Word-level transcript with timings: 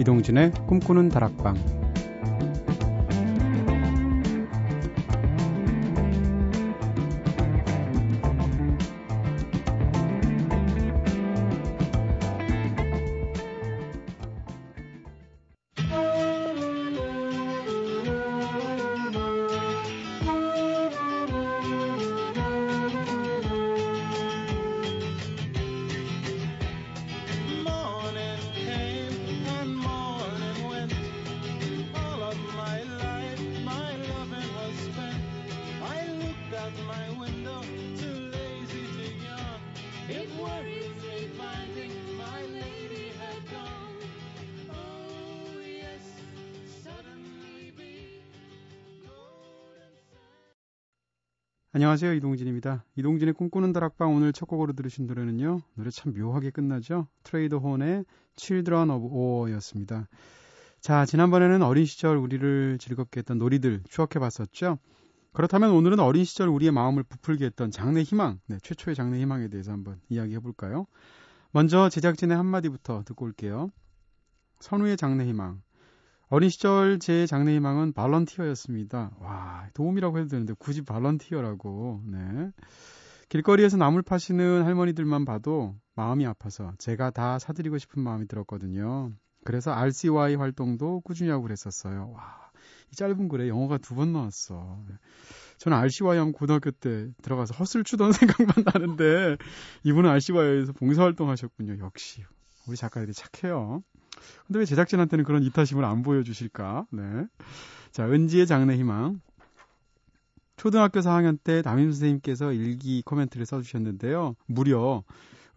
이동진의 0.00 0.52
꿈꾸는 0.66 1.10
다락방 1.10 1.79
안녕하세요. 51.72 52.14
이동진입니다. 52.14 52.84
이동진의 52.96 53.34
꿈꾸는 53.34 53.72
다락방 53.72 54.12
오늘 54.12 54.32
첫 54.32 54.46
곡으로 54.46 54.72
들으신 54.72 55.06
노래는요. 55.06 55.60
노래 55.74 55.90
참 55.90 56.12
묘하게 56.12 56.50
끝나죠. 56.50 57.06
트레이더 57.22 57.58
혼의 57.58 58.04
Children 58.34 58.90
of 58.90 59.06
War였습니다. 59.06 60.08
자, 60.80 61.06
지난번에는 61.06 61.62
어린 61.62 61.84
시절 61.84 62.16
우리를 62.16 62.78
즐겁게 62.80 63.20
했던 63.20 63.38
놀이들 63.38 63.84
추억해 63.88 64.18
봤었죠. 64.18 64.78
그렇다면 65.32 65.70
오늘은 65.70 66.00
어린 66.00 66.24
시절 66.24 66.48
우리의 66.48 66.72
마음을 66.72 67.04
부풀게 67.04 67.44
했던 67.44 67.70
장래 67.70 68.02
희망, 68.02 68.40
네, 68.48 68.58
최초의 68.60 68.96
장래 68.96 69.20
희망에 69.20 69.46
대해서 69.46 69.70
한번 69.70 70.00
이야기해 70.08 70.40
볼까요? 70.40 70.86
먼저 71.52 71.88
제작진의 71.88 72.36
한마디부터 72.36 73.04
듣고 73.04 73.26
올게요. 73.26 73.70
선우의 74.58 74.96
장래 74.96 75.24
희망. 75.24 75.62
어린 76.30 76.48
시절 76.48 77.00
제 77.00 77.26
장래 77.26 77.54
희망은 77.56 77.92
발런티어였습니다. 77.92 79.10
와, 79.18 79.68
도움이라고 79.74 80.18
해도 80.18 80.28
되는데 80.28 80.54
굳이 80.58 80.82
발런티어라고. 80.82 82.02
네. 82.06 82.50
길거리에서 83.28 83.76
나물 83.76 84.02
파시는 84.02 84.64
할머니들만 84.64 85.24
봐도 85.24 85.74
마음이 85.96 86.26
아파서 86.26 86.72
제가 86.78 87.10
다 87.10 87.38
사드리고 87.40 87.78
싶은 87.78 88.02
마음이 88.02 88.28
들었거든요. 88.28 89.10
그래서 89.44 89.72
RCY 89.72 90.36
활동도 90.36 91.00
꾸준히 91.00 91.30
하고 91.30 91.42
그랬었어요. 91.42 92.12
와, 92.14 92.50
이 92.92 92.96
짧은 92.96 93.28
글에 93.28 93.48
영어가 93.48 93.78
두 93.78 93.94
번 93.96 94.12
나왔어. 94.12 94.84
네. 94.88 94.94
저는 95.58 95.76
RCY 95.78 96.16
하면 96.18 96.32
고등학교 96.32 96.70
때 96.70 97.08
들어가서 97.22 97.54
헛을 97.54 97.82
추던 97.84 98.10
생각만 98.54 98.64
나는데 98.72 99.36
이분은 99.82 100.08
RCY에서 100.10 100.72
봉사활동 100.74 101.28
하셨군요. 101.28 101.78
역시 101.80 102.22
우리 102.68 102.76
작가들이 102.76 103.12
착해요. 103.14 103.82
근데 104.46 104.60
왜 104.60 104.64
제작진한테는 104.64 105.24
그런 105.24 105.42
이타심을 105.42 105.84
안 105.84 106.02
보여주실까? 106.02 106.86
네. 106.90 107.26
자, 107.92 108.06
은지의 108.06 108.46
장래 108.46 108.76
희망. 108.76 109.20
초등학교 110.56 111.00
4학년 111.00 111.38
때 111.42 111.62
담임 111.62 111.90
선생님께서 111.90 112.52
일기 112.52 113.02
코멘트를 113.02 113.46
써주셨는데요. 113.46 114.36
무려 114.46 115.02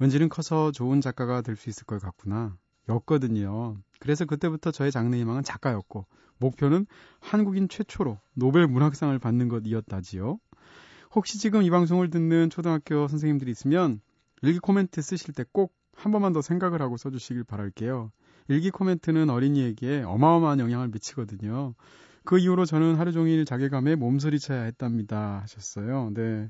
은지는 0.01 0.29
커서 0.29 0.71
좋은 0.71 1.01
작가가 1.01 1.41
될 1.41 1.55
수 1.57 1.69
있을 1.69 1.85
것 1.85 2.01
같구나. 2.01 2.55
였거든요. 2.89 3.77
그래서 3.99 4.25
그때부터 4.25 4.71
저의 4.71 4.91
장래 4.91 5.17
희망은 5.19 5.43
작가였고 5.43 6.05
목표는 6.37 6.85
한국인 7.19 7.69
최초로 7.69 8.17
노벨 8.33 8.67
문학상을 8.67 9.17
받는 9.19 9.47
것이었다지요. 9.49 10.39
혹시 11.15 11.37
지금 11.37 11.63
이 11.63 11.69
방송을 11.69 12.09
듣는 12.09 12.49
초등학교 12.49 13.07
선생님들이 13.07 13.51
있으면 13.51 14.01
일기 14.41 14.59
코멘트 14.59 15.01
쓰실 15.01 15.33
때 15.33 15.43
꼭 15.43 15.73
한 15.95 16.11
번만 16.11 16.33
더 16.33 16.41
생각을 16.41 16.81
하고 16.81 16.97
써주시길 16.97 17.43
바랄게요. 17.43 18.11
일기 18.47 18.71
코멘트는 18.71 19.29
어린이에게 19.29 20.03
어마어마한 20.03 20.59
영향을 20.59 20.89
미치거든요. 20.89 21.75
그 22.25 22.37
이후로 22.39 22.65
저는 22.65 22.95
하루 22.95 23.11
종일 23.11 23.45
자괴감에 23.45 23.95
몸서리쳐야 23.95 24.63
했답니다. 24.63 25.41
하셨어요. 25.43 26.11
네. 26.13 26.49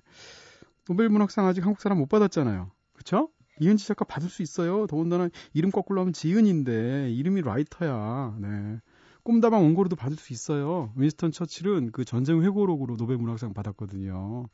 노벨 0.87 1.09
문학상 1.09 1.47
아직 1.47 1.65
한국 1.65 1.81
사람 1.81 1.97
못 1.97 2.09
받았잖아요. 2.09 2.69
그쵸? 2.93 3.29
이은지 3.59 3.87
작가 3.87 4.05
받을 4.05 4.29
수 4.29 4.41
있어요. 4.41 4.87
더군다나 4.87 5.29
이름 5.53 5.71
거꾸로 5.71 6.01
하면 6.01 6.13
지은인데 6.13 7.11
이름이 7.11 7.41
writer야. 7.41 8.35
네. 8.39 8.79
꿈다방 9.23 9.63
원고로도 9.63 9.95
받을 9.95 10.17
수 10.17 10.33
있어요. 10.33 10.91
윈스턴 10.95 11.31
처칠은 11.31 11.91
그 11.93 12.03
전쟁 12.03 12.43
회고록으로 12.43 12.97
노벨 12.97 13.17
문학상 13.17 13.53
받았거든요. 13.53 14.49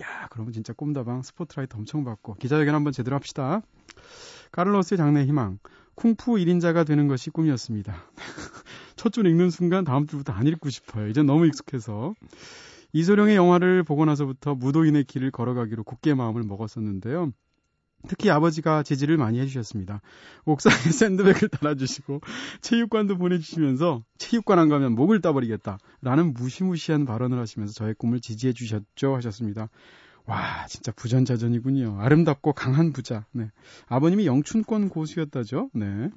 야, 0.00 0.28
그러면 0.30 0.52
진짜 0.52 0.72
꿈다방 0.72 1.22
스포트라이트 1.22 1.76
엄청 1.76 2.04
받고 2.04 2.34
기자회견 2.34 2.74
한번 2.74 2.92
제대로 2.92 3.14
합시다. 3.14 3.62
카를로스의 4.50 4.98
장래 4.98 5.24
희망. 5.24 5.58
쿵푸 5.98 6.36
1인자가 6.36 6.86
되는 6.86 7.08
것이 7.08 7.28
꿈이었습니다. 7.30 7.92
첫 8.94 9.10
줄 9.10 9.26
읽는 9.26 9.50
순간 9.50 9.82
다음 9.82 10.06
줄부터 10.06 10.32
안 10.32 10.46
읽고 10.46 10.70
싶어요. 10.70 11.08
이제 11.08 11.24
너무 11.24 11.46
익숙해서. 11.46 12.14
이소룡의 12.92 13.34
영화를 13.34 13.82
보고 13.82 14.04
나서부터 14.04 14.54
무도인의 14.54 15.04
길을 15.04 15.32
걸어가기로 15.32 15.82
굳게 15.82 16.14
마음을 16.14 16.44
먹었었는데요. 16.44 17.32
특히 18.06 18.30
아버지가 18.30 18.84
지지를 18.84 19.16
많이 19.16 19.40
해주셨습니다. 19.40 20.00
옥상에 20.44 20.76
샌드백을 20.94 21.48
달아주시고 21.48 22.20
체육관도 22.60 23.18
보내주시면서 23.18 24.04
체육관 24.18 24.60
안 24.60 24.68
가면 24.68 24.94
목을 24.94 25.20
따버리겠다 25.20 25.78
라는 26.00 26.32
무시무시한 26.32 27.06
발언을 27.06 27.40
하시면서 27.40 27.72
저의 27.74 27.94
꿈을 27.98 28.20
지지해 28.20 28.52
주셨죠 28.52 29.16
하셨습니다. 29.16 29.68
와, 30.28 30.66
진짜 30.66 30.92
부전자전이군요. 30.92 31.96
아름답고 32.00 32.52
강한 32.52 32.92
부자. 32.92 33.24
네. 33.32 33.50
아버님이 33.86 34.26
영춘권 34.26 34.90
고수였다죠. 34.90 35.70
네. 35.72 36.10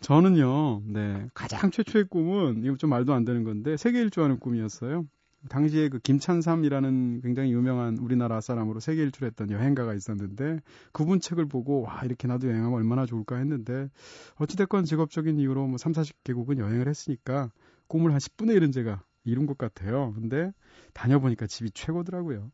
저는요, 0.00 0.82
네. 0.84 1.28
가장 1.32 1.70
최초의 1.70 2.06
꿈은, 2.08 2.64
이거 2.64 2.76
좀 2.76 2.90
말도 2.90 3.14
안 3.14 3.24
되는 3.24 3.44
건데, 3.44 3.76
세계 3.76 4.00
일주하는 4.00 4.40
꿈이었어요. 4.40 5.06
당시에 5.48 5.88
그 5.88 6.00
김찬삼이라는 6.00 7.20
굉장히 7.20 7.52
유명한 7.52 7.98
우리나라 7.98 8.40
사람으로 8.40 8.80
세계 8.80 9.02
일주했던 9.02 9.52
여행가가 9.52 9.94
있었는데, 9.94 10.58
그분 10.92 11.20
책을 11.20 11.46
보고, 11.46 11.82
와, 11.82 12.00
이렇게 12.04 12.26
나도 12.26 12.48
여행하면 12.48 12.76
얼마나 12.76 13.06
좋을까 13.06 13.36
했는데, 13.36 13.88
어찌됐건 14.36 14.84
직업적인 14.84 15.38
이유로 15.38 15.68
뭐 15.68 15.78
3, 15.78 15.92
40개국은 15.92 16.58
여행을 16.58 16.88
했으니까, 16.88 17.50
꿈을 17.86 18.12
한 18.12 18.18
10분의 18.18 18.56
1은 18.58 18.72
제가 18.72 19.02
이룬 19.24 19.46
것 19.46 19.56
같아요. 19.56 20.12
근데 20.14 20.52
다녀보니까 20.94 21.46
집이 21.46 21.70
최고더라고요. 21.72 22.50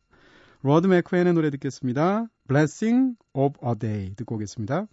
로드 0.65 0.87
맥크웬의 0.87 1.35
노래 1.35 1.51
듣겠습니다. 1.51 2.25
Blessing 2.47 3.15
of 3.33 3.53
a 3.63 3.75
Day 3.77 4.15
듣고 4.15 4.33
오겠습니다. 4.33 4.87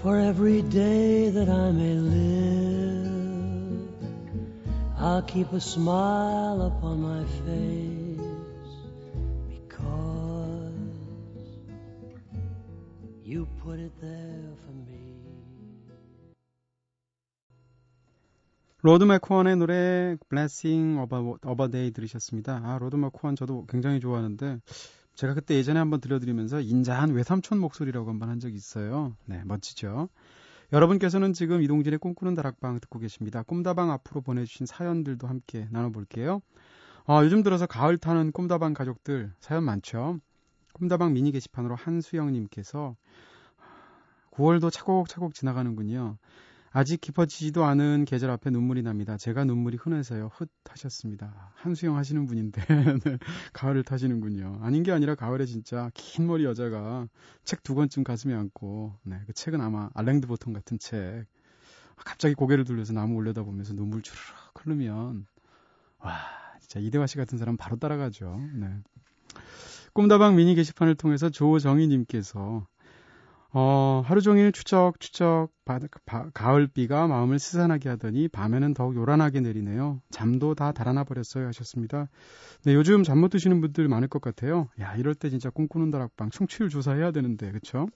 For 0.00 0.18
every 0.18 0.62
day 0.70 1.30
that 1.30 1.50
I 1.50 1.70
may 1.72 1.98
live, 1.98 3.10
I'll 4.98 5.20
keep 5.26 5.52
a 5.52 5.60
smile 5.60 6.62
upon 6.62 7.02
my 7.02 7.26
face. 7.44 7.97
You 13.28 13.46
put 13.62 13.78
it 13.78 13.92
there 14.00 14.56
for 14.56 14.74
me. 14.88 15.18
로드 18.80 19.04
맥코원의 19.04 19.56
노래 19.56 20.16
Blessing 20.30 20.98
of 20.98 21.14
a, 21.14 21.34
of 21.44 21.62
a 21.62 21.70
Day 21.70 21.90
들으셨습니다. 21.90 22.62
아, 22.64 22.78
로드 22.78 22.96
맥코원 22.96 23.36
저도 23.36 23.66
굉장히 23.66 24.00
좋아하는데 24.00 24.60
제가 25.14 25.34
그때 25.34 25.56
예전에 25.56 25.78
한번 25.78 26.00
들려드리면서 26.00 26.62
인자한 26.62 27.10
외삼촌 27.10 27.58
목소리라고 27.58 28.08
한번 28.08 28.30
한 28.30 28.40
적이 28.40 28.54
있어요. 28.54 29.14
네, 29.26 29.42
멋지죠. 29.44 30.08
여러분께서는 30.72 31.34
지금 31.34 31.60
이동진의 31.60 31.98
꿈꾸는 31.98 32.34
다락방 32.34 32.80
듣고 32.80 32.98
계십니다. 32.98 33.42
꿈다방 33.42 33.90
앞으로 33.90 34.22
보내주신 34.22 34.64
사연들도 34.64 35.26
함께 35.26 35.68
나눠볼게요. 35.70 36.40
아, 37.04 37.22
요즘 37.22 37.42
들어서 37.42 37.66
가을 37.66 37.98
타는 37.98 38.32
꿈다방 38.32 38.72
가족들 38.72 39.32
사연 39.40 39.64
많죠. 39.64 40.18
꿈다방 40.78 41.12
미니 41.12 41.32
게시판으로 41.32 41.74
한수영님께서 41.74 42.96
9월도 44.30 44.70
차곡차곡 44.72 45.34
지나가는군요. 45.34 46.16
아직 46.70 47.00
깊어지지도 47.00 47.64
않은 47.64 48.04
계절 48.04 48.30
앞에 48.30 48.50
눈물이 48.50 48.82
납니다. 48.82 49.16
제가 49.16 49.44
눈물이 49.44 49.78
흔해서요. 49.78 50.30
흩 50.32 50.50
하셨습니다. 50.68 51.50
한수영 51.56 51.96
하시는 51.96 52.26
분인데 52.26 52.62
네, 53.04 53.18
가을을 53.52 53.82
타시는군요. 53.82 54.58
아닌 54.62 54.82
게 54.82 54.92
아니라 54.92 55.14
가을에 55.14 55.46
진짜 55.46 55.90
긴 55.94 56.26
머리 56.26 56.44
여자가 56.44 57.08
책 57.44 57.62
두 57.62 57.74
권쯤 57.74 58.04
가슴에 58.04 58.34
안고 58.34 58.94
네, 59.02 59.20
그 59.26 59.32
책은 59.32 59.60
아마 59.60 59.90
알랭드 59.94 60.26
보통 60.26 60.52
같은 60.52 60.78
책. 60.78 61.26
갑자기 61.96 62.34
고개를 62.34 62.64
돌려서 62.64 62.92
나무 62.92 63.16
올려다보면서 63.16 63.74
눈물 63.74 64.02
주르륵 64.02 64.64
흐르면 64.64 65.26
와 65.98 66.16
진짜 66.60 66.78
이대화 66.78 67.06
씨 67.06 67.16
같은 67.16 67.38
사람 67.38 67.56
바로 67.56 67.76
따라가죠. 67.76 68.40
네. 68.54 68.68
꿈다방 69.98 70.36
미니 70.36 70.54
게시판을 70.54 70.94
통해서 70.94 71.28
조정희님께서 71.28 72.64
어, 73.50 74.02
하루 74.06 74.20
종일 74.20 74.52
추적 74.52 75.00
추적 75.00 75.48
바, 75.64 75.80
바, 76.06 76.30
가을비가 76.32 77.08
마음을 77.08 77.40
스산하게 77.40 77.88
하더니 77.88 78.28
밤에는 78.28 78.74
더욱 78.74 78.94
요란하게 78.94 79.40
내리네요. 79.40 80.00
잠도 80.10 80.54
다 80.54 80.70
달아나 80.70 81.02
버렸어요 81.02 81.48
하셨습니다. 81.48 82.08
네, 82.62 82.74
요즘 82.74 83.02
잠 83.02 83.18
못 83.18 83.30
드시는 83.30 83.60
분들 83.60 83.88
많을 83.88 84.06
것 84.06 84.22
같아요. 84.22 84.68
야, 84.78 84.94
이럴 84.94 85.16
때 85.16 85.30
진짜 85.30 85.50
꿈꾸는 85.50 85.90
다락방 85.90 86.30
청취율 86.30 86.68
조사해야 86.68 87.10
되는데, 87.10 87.50
그쵸? 87.50 87.88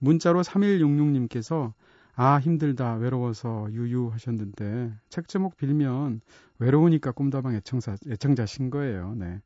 문자로 0.00 0.42
3166님께서 0.42 1.72
아, 2.16 2.38
힘들다, 2.38 2.94
외로워서 2.94 3.68
유유 3.70 4.08
하셨는데, 4.08 4.92
책 5.08 5.28
제목 5.28 5.56
빌면 5.56 6.20
외로우니까 6.58 7.12
꿈다방 7.12 7.54
애청자, 7.54 7.94
애청자신 8.10 8.70
거예요. 8.70 9.14
네. 9.14 9.40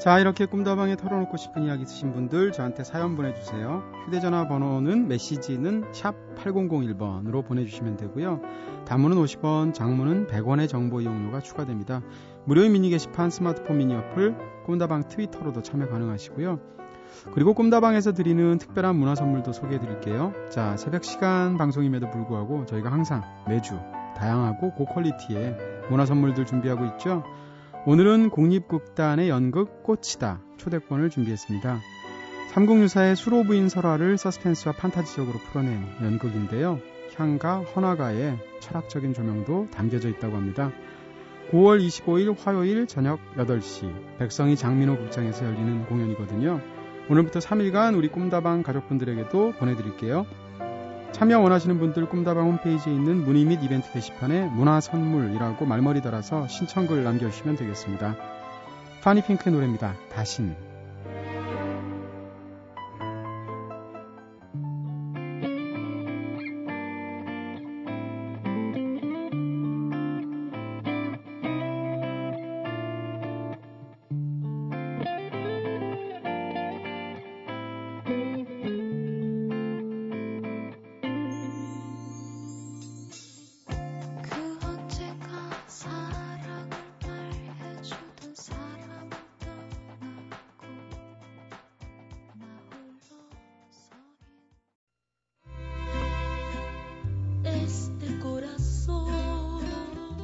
자, 0.00 0.18
이렇게 0.18 0.46
꿈다방에 0.46 0.96
털어놓고 0.96 1.36
싶은 1.36 1.64
이야기 1.64 1.82
있으신 1.82 2.14
분들 2.14 2.52
저한테 2.52 2.84
사연 2.84 3.16
보내주세요. 3.16 3.82
휴대전화 4.06 4.48
번호는 4.48 5.08
메시지는 5.08 5.92
샵 5.92 6.14
8001번으로 6.36 7.44
보내주시면 7.44 7.98
되고요. 7.98 8.40
단문은 8.86 9.18
50원, 9.18 9.74
장문은 9.74 10.26
100원의 10.26 10.70
정보 10.70 11.02
이용료가 11.02 11.40
추가됩니다. 11.40 12.00
무료인 12.46 12.72
미니 12.72 12.88
게시판 12.88 13.28
스마트폰 13.28 13.76
미니 13.76 13.94
어플, 13.94 14.64
꿈다방 14.64 15.08
트위터로도 15.08 15.60
참여 15.60 15.88
가능하시고요. 15.88 16.58
그리고 17.34 17.52
꿈다방에서 17.52 18.12
드리는 18.14 18.56
특별한 18.56 18.96
문화 18.96 19.14
선물도 19.14 19.52
소개해 19.52 19.80
드릴게요. 19.80 20.32
자, 20.48 20.78
새벽 20.78 21.04
시간 21.04 21.58
방송임에도 21.58 22.08
불구하고 22.08 22.64
저희가 22.64 22.90
항상 22.90 23.22
매주 23.46 23.78
다양하고 24.16 24.72
고퀄리티의 24.76 25.56
문화 25.90 26.06
선물들 26.06 26.46
준비하고 26.46 26.86
있죠. 26.86 27.22
오늘은 27.86 28.28
공립극단의 28.28 29.30
연극 29.30 29.82
꽃이다 29.82 30.42
초대권을 30.58 31.08
준비했습니다. 31.08 31.80
삼국유사의 32.52 33.16
수로 33.16 33.42
부인 33.42 33.70
설화를 33.70 34.18
서스펜스와 34.18 34.74
판타지적으로 34.74 35.38
풀어낸 35.38 35.82
연극인데요. 36.02 36.78
향가, 37.16 37.60
헌화가의 37.60 38.38
철학적인 38.60 39.14
조명도 39.14 39.68
담겨져 39.70 40.10
있다고 40.10 40.36
합니다. 40.36 40.72
9월 41.52 41.80
25일 41.80 42.36
화요일 42.38 42.86
저녁 42.86 43.18
8시 43.36 44.18
백성이 44.18 44.56
장민호 44.56 44.98
극장에서 44.98 45.46
열리는 45.46 45.86
공연이거든요. 45.86 46.60
오늘부터 47.08 47.38
3일간 47.38 47.96
우리 47.96 48.08
꿈다방 48.08 48.62
가족분들에게도 48.62 49.52
보내드릴게요. 49.52 50.26
참여 51.12 51.40
원하시는 51.40 51.78
분들 51.78 52.08
꿈다방 52.08 52.46
홈페이지에 52.46 52.92
있는 52.92 53.24
문의 53.24 53.44
및 53.44 53.62
이벤트 53.62 53.92
게시판에 53.92 54.46
문화 54.46 54.80
선물이라고 54.80 55.66
말머리 55.66 56.00
달아서 56.00 56.48
신청글 56.48 57.04
남겨주시면 57.04 57.56
되겠습니다. 57.56 58.16
파니핑크의 59.02 59.54
노래입니다. 59.54 59.94
다신. 60.12 60.69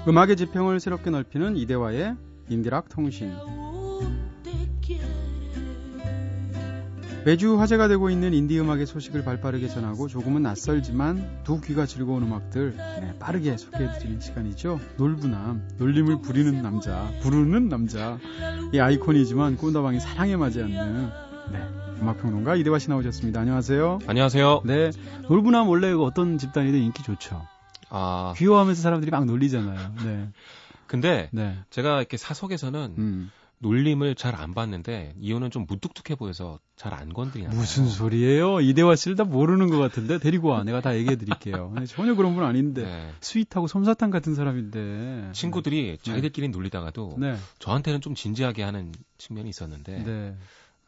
음악의 0.08 0.36
지평을 0.36 0.78
새롭게 0.78 1.10
넓히는 1.10 1.56
이대화의 1.56 2.14
인디락 2.48 2.88
통신. 2.88 3.32
매주 7.24 7.58
화제가 7.58 7.88
되고 7.88 8.08
있는 8.08 8.32
인디 8.32 8.60
음악의 8.60 8.86
소식을 8.86 9.24
발빠르게 9.24 9.66
전하고 9.66 10.06
조금은 10.06 10.42
낯설지만 10.44 11.40
두 11.42 11.60
귀가 11.60 11.84
즐거운 11.84 12.22
음악들 12.22 12.76
네, 12.76 13.18
빠르게 13.18 13.56
소개해드리는 13.56 14.20
시간이죠. 14.20 14.78
놀부남, 14.96 15.68
놀림을 15.76 16.22
부리는 16.22 16.62
남자, 16.62 17.10
부르는 17.22 17.68
남자. 17.68 18.20
이 18.72 18.78
아이콘이지만 18.78 19.56
꽃다방이 19.56 19.98
사랑에 19.98 20.36
맞지 20.36 20.62
않는 20.62 21.10
네, 21.50 21.58
음악평론가 22.00 22.54
이대화 22.54 22.78
씨 22.78 22.90
나오셨습니다. 22.90 23.40
안녕하세요. 23.40 23.98
안녕하세요. 24.06 24.62
네, 24.64 24.92
놀부남 25.28 25.68
원래 25.68 25.90
어떤 25.90 26.38
집단이든 26.38 26.78
인기 26.78 27.02
좋죠. 27.02 27.42
아. 27.90 28.34
귀여워하면서 28.36 28.82
사람들이 28.82 29.10
막 29.10 29.24
놀리잖아요. 29.24 29.94
네. 30.04 30.28
근데 30.86 31.28
네. 31.32 31.58
제가 31.70 31.98
이렇게 31.98 32.16
사석에서는 32.16 32.94
음. 32.98 33.30
놀림을 33.58 34.14
잘 34.14 34.37
안 34.37 34.52
받는데 34.54 35.14
이유는 35.18 35.50
좀 35.50 35.64
무뚝뚝해 35.66 36.16
보여서 36.16 36.58
잘 36.76 36.92
안 36.92 37.12
건드리나 37.12 37.50
무슨 37.50 37.88
소리예요? 37.88 38.60
이대화 38.60 38.96
씨를 38.96 39.16
다 39.16 39.24
모르는 39.24 39.70
것 39.70 39.78
같은데 39.78 40.18
데리고 40.18 40.48
와 40.48 40.62
내가 40.62 40.80
다 40.80 40.94
얘기해 40.94 41.16
드릴게요. 41.16 41.74
전혀 41.88 42.14
그런 42.14 42.34
분 42.34 42.44
아닌데 42.44 42.82
네. 42.84 43.12
sweet하고 43.20 43.66
솜사탕 43.66 44.10
같은 44.10 44.34
사람인데 44.34 45.30
친구들이 45.32 45.96
네. 45.96 45.96
자기들끼리 46.02 46.48
놀리다가도 46.48 47.16
네. 47.18 47.36
저한테는 47.58 48.02
좀 48.02 48.14
진지하게 48.14 48.62
하는 48.62 48.92
측면이 49.16 49.48
있었는데 49.48 50.04
네. 50.04 50.36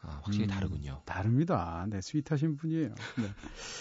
아, 0.02 0.20
확실히 0.22 0.46
음, 0.46 0.50
다르군요. 0.50 1.02
다릅니다. 1.04 1.86
네, 1.88 2.00
스윗하신 2.00 2.56
분이에요. 2.56 2.88
네. 2.88 3.24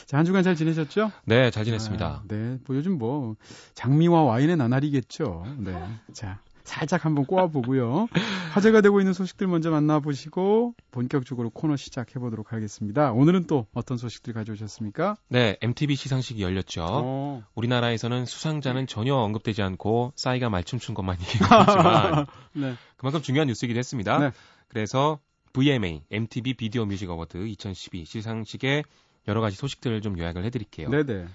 자, 0.05 0.17
한 0.17 0.25
주간 0.25 0.43
잘 0.43 0.55
지내셨죠? 0.55 1.11
네, 1.25 1.51
잘 1.51 1.63
지냈습니다. 1.63 2.05
아, 2.05 2.23
네, 2.27 2.57
뭐 2.65 2.75
요즘 2.75 2.97
뭐 2.97 3.35
장미와 3.75 4.24
와인의 4.24 4.57
나날이겠죠. 4.57 5.45
네. 5.59 5.74
자, 6.13 6.39
살짝 6.67 7.05
한번 7.05 7.25
꼬아보고요. 7.25 8.07
화제가 8.51 8.81
되고 8.81 9.00
있는 9.00 9.13
소식들 9.13 9.47
먼저 9.47 9.71
만나보시고 9.71 10.75
본격적으로 10.91 11.50
코너 11.50 11.77
시작해 11.77 12.19
보도록 12.19 12.51
하겠습니다. 12.51 13.12
오늘은 13.13 13.47
또 13.47 13.67
어떤 13.74 13.97
소식들 13.97 14.33
가져오셨습니까? 14.33 15.15
네, 15.29 15.57
MTV 15.62 15.95
시상식이 15.95 16.43
열렸죠. 16.43 16.86
어. 16.86 17.43
우리나라에서는 17.55 18.25
수상자는 18.25 18.88
전혀 18.88 19.15
언급되지 19.15 19.62
않고 19.62 20.12
싸이가 20.17 20.50
말춤 20.50 20.79
춘 20.79 20.93
것만 20.93 21.17
얘기하지만 21.21 22.25
네. 22.53 22.75
그만큼 22.97 23.21
중요한 23.21 23.47
뉴스이기도 23.47 23.77
했습니다. 23.79 24.19
네. 24.19 24.31
그래서 24.67 25.19
VMA, 25.57 26.03
MTV 26.11 26.53
비디오 26.53 26.85
뮤직 26.85 27.09
어워드 27.09 27.47
2012 27.47 28.05
시상식의 28.05 28.83
여러 29.27 29.41
가지 29.41 29.55
소식들을 29.55 30.01
좀 30.01 30.19
요약을 30.19 30.45
해드릴게요. 30.45 30.89
네네. 30.89 31.25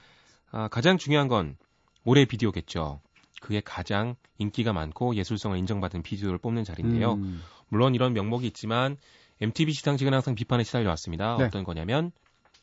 아, 0.52 0.68
가장 0.68 0.96
중요한 0.96 1.26
건 1.26 1.56
올해 2.04 2.24
비디오겠죠. 2.24 3.00
그게 3.40 3.60
가장 3.64 4.14
인기가 4.38 4.72
많고 4.72 5.16
예술성을 5.16 5.58
인정받은 5.58 6.02
비디오를 6.02 6.38
뽑는 6.38 6.62
자리인데요. 6.62 7.14
음. 7.14 7.42
물론 7.66 7.96
이런 7.96 8.12
명목이 8.12 8.46
있지만 8.46 8.96
MTV 9.40 9.72
시상식은 9.72 10.12
항상 10.12 10.36
비판에 10.36 10.62
시달려 10.62 10.88
왔습니다. 10.90 11.36
네. 11.38 11.46
어떤 11.46 11.64
거냐면 11.64 12.12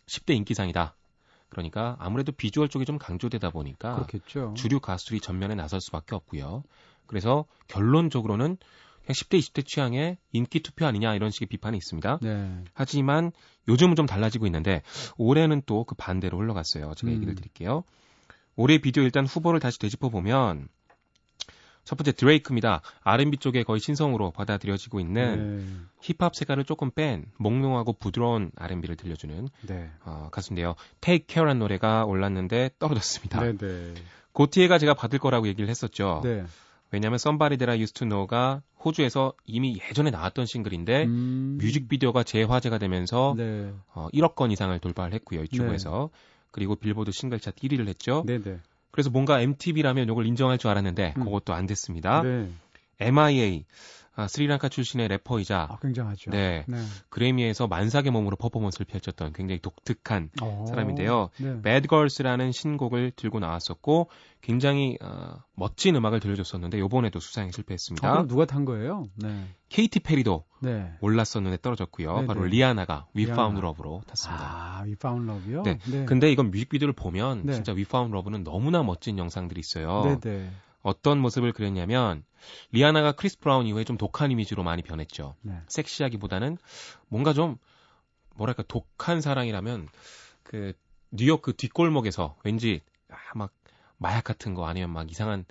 10대 0.05 0.35
인기상이다. 0.35 0.95
그러니까 1.49 1.97
아무래도 1.99 2.31
비주얼 2.31 2.69
쪽이 2.69 2.85
좀 2.85 2.97
강조되다 2.97 3.49
보니까 3.49 3.95
그렇겠죠. 3.95 4.53
주류 4.55 4.79
가수들이 4.79 5.19
전면에 5.19 5.55
나설 5.55 5.81
수밖에 5.81 6.15
없고요. 6.15 6.63
그래서 7.05 7.43
결론적으로는 7.67 8.55
그냥 9.06 9.13
10대, 9.13 9.39
20대 9.39 9.65
취향의 9.65 10.18
인기 10.32 10.62
투표 10.62 10.86
아니냐 10.86 11.15
이런 11.15 11.32
식의 11.32 11.48
비판이 11.48 11.77
있습니다. 11.77 12.20
네. 12.22 12.63
하지만 12.74 13.32
요즘은 13.68 13.96
좀 13.96 14.06
달라지고 14.06 14.46
있는데 14.48 14.82
올해는 15.18 15.62
또 15.65 15.84
그 15.84 15.96
반대로 15.96 16.38
흘러갔어요. 16.39 16.94
제가 16.96 17.12
음. 17.12 17.15
얘기를 17.15 17.36
드릴게요. 17.36 17.84
올해 18.56 18.77
비디오 18.77 19.03
일단 19.03 19.25
후보를 19.25 19.60
다시 19.60 19.79
되짚어 19.79 20.10
보면 20.10 20.68
첫 21.86 21.96
번째 21.96 22.12
드레이크입니다. 22.12 22.82
R&B 23.01 23.38
쪽에 23.38 23.63
거의 23.63 23.79
신성으로 23.79 24.29
받아들여지고 24.32 25.00
있는 25.00 25.58
네. 25.58 25.86
힙합 26.01 26.36
색깔을 26.36 26.65
조금 26.65 26.91
뺀 26.91 27.25
몽롱하고 27.38 27.94
부드러운 27.94 28.51
R&B를 28.56 28.96
들려주는 28.96 29.48
네. 29.62 29.89
어, 30.06 30.29
가수인데요. 30.32 30.75
Take 31.01 31.25
Care란 31.27 31.58
노래가 31.58 32.06
올랐는데 32.06 32.72
떨어졌습니다. 32.77 33.41
네, 33.41 33.58
네. 33.58 33.94
고티에가 34.34 34.77
제가 34.77 34.94
받을 34.94 35.18
거라고 35.18 35.48
얘기를 35.48 35.68
했었죠. 35.70 36.22
네. 36.91 36.98
왜냐하면 36.98 37.15
Somebody 37.15 37.58
That 37.58 37.72
I 37.72 37.79
Used 37.79 37.93
to 38.00 38.08
Know가 38.08 38.62
호주에서 38.84 39.34
이미 39.46 39.79
예전에 39.89 40.10
나왔던 40.10 40.46
싱글인데 40.46 41.05
음. 41.05 41.58
뮤직비디오가 41.62 42.24
재화제가 42.24 42.77
되면서 42.77 43.34
네. 43.38 43.72
어, 43.93 44.08
1억 44.13 44.36
건 44.36 44.51
이상을 44.51 44.77
돌파를 44.79 45.13
했고요 45.13 45.41
유튜브에서 45.41 46.10
네. 46.12 46.19
그리고 46.51 46.75
빌보드 46.75 47.12
싱글 47.12 47.39
차트 47.39 47.62
1위를 47.62 47.88
했죠. 47.88 48.24
네네. 48.25 48.43
네. 48.43 48.60
그래서 48.91 49.10
뭔가 49.10 49.39
MTV라면 49.39 50.10
이걸 50.10 50.25
인정할 50.25 50.58
줄 50.58 50.69
알았는데 50.72 51.13
음. 51.17 51.24
그것도 51.24 51.53
안 51.53 51.67
됐습니다. 51.67 52.24
네. 52.24 52.50
MIA 53.00 53.65
아, 54.19 54.27
스리랑카 54.27 54.67
출신의 54.67 55.07
래퍼이자 55.07 55.67
아, 55.71 55.77
굉장하죠. 55.77 56.31
네, 56.31 56.65
네. 56.67 56.77
그래미에서 57.07 57.67
만삭의 57.67 58.11
몸으로 58.11 58.35
퍼포먼스를 58.35 58.85
펼쳤던 58.85 59.31
굉장히 59.31 59.61
독특한 59.61 60.29
오, 60.41 60.65
사람인데요. 60.65 61.29
네. 61.38 61.61
Bad 61.61 61.88
Girls라는 61.88 62.51
신곡을 62.51 63.11
들고 63.15 63.39
나왔었고 63.39 64.09
굉장히 64.41 64.97
어, 65.01 65.41
멋진 65.55 65.95
음악을 65.95 66.19
들려줬었는데 66.19 66.79
요번에도 66.79 67.21
수상에 67.21 67.51
실패했습니다. 67.51 68.05
아, 68.05 68.11
그럼 68.11 68.27
누가 68.27 68.45
탄 68.45 68.65
거예요? 68.65 69.05
네. 69.15 69.47
케이티 69.69 70.01
페리도 70.01 70.43
네. 70.61 70.91
올랐었는데 70.99 71.59
떨어졌고요. 71.61 72.15
네네. 72.15 72.27
바로 72.27 72.43
네. 72.43 72.49
리아나가 72.49 73.07
We 73.15 73.23
Found 73.23 73.59
Love로 73.59 74.01
탔습니다. 74.05 74.43
아, 74.43 74.81
We 74.83 74.93
Found 75.01 75.31
Love요? 75.31 75.63
네. 75.63 75.77
네. 75.89 76.03
근데 76.03 76.29
이건 76.29 76.51
뮤직비디오를 76.51 76.91
보면 76.93 77.43
네. 77.45 77.53
진짜 77.53 77.71
We 77.71 77.83
Found 77.83 78.13
Love는 78.13 78.43
너무나 78.43 78.83
멋진 78.83 79.17
영상들이 79.17 79.61
있어요. 79.61 80.19
네네. 80.21 80.49
네. 80.83 80.89
어떤 80.89 81.19
모습을 81.19 81.51
그렸냐면 81.53 82.24
리아나가 82.71 83.12
크리스 83.12 83.39
브라운 83.39 83.65
이후에 83.65 83.83
좀 83.83 83.98
독한 83.98 84.31
이미지로 84.31 84.63
많이 84.63 84.81
변했죠. 84.81 85.36
네. 85.41 85.59
섹시하기보다는 85.67 86.57
뭔가 87.07 87.33
좀 87.33 87.57
뭐랄까 88.36 88.63
독한 88.67 89.21
사랑이라면 89.21 89.89
그 90.43 90.74
뉴욕 91.12 91.41
그 91.41 91.53
뒷골목에서 91.55 92.38
왠지 92.43 92.81
아, 93.09 93.15
막 93.36 93.51
마약 93.98 94.24
같은 94.24 94.53
거 94.53 94.65
아니면 94.65 94.91
막 94.91 95.12
이상한 95.12 95.45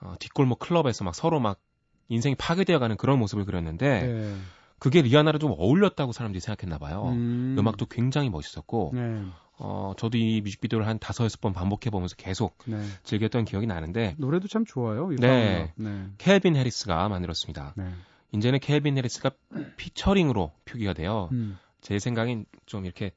어, 0.00 0.14
뒷골목 0.18 0.58
클럽에서 0.58 1.04
막 1.04 1.14
서로 1.14 1.38
막 1.40 1.60
인생이 2.08 2.34
파괴되어가는 2.34 2.96
그런 2.96 3.18
모습을 3.18 3.44
그렸는데 3.44 4.02
네. 4.06 4.36
그게 4.78 5.00
리아나를 5.00 5.38
좀 5.38 5.52
어울렸다고 5.52 6.12
사람들이 6.12 6.40
생각했나 6.40 6.78
봐요. 6.78 7.10
음. 7.10 7.56
악도 7.64 7.86
굉장히 7.86 8.30
멋있었고 8.30 8.90
네. 8.94 9.24
어, 9.64 9.92
저도 9.96 10.18
이 10.18 10.40
뮤직비디오를 10.40 10.88
한 10.88 10.98
다섯 10.98 11.24
여섯 11.24 11.40
번 11.40 11.52
반복해 11.52 11.90
보면서 11.90 12.16
계속 12.16 12.58
네. 12.66 12.84
즐겼던 13.04 13.44
기억이 13.44 13.66
나는데 13.66 14.16
노래도 14.18 14.48
참 14.48 14.64
좋아요. 14.64 15.08
네. 15.10 15.72
네. 15.76 16.06
켈빈 16.18 16.56
해리스가 16.56 17.08
만들었습니다. 17.08 17.74
네. 17.76 17.88
이제는 18.32 18.58
켈빈 18.58 18.98
해리스가 18.98 19.30
피처링으로 19.76 20.50
표기가 20.64 20.94
돼요. 20.94 21.28
음. 21.30 21.58
제 21.80 22.00
생각엔 22.00 22.46
좀 22.66 22.86
이렇게 22.86 23.12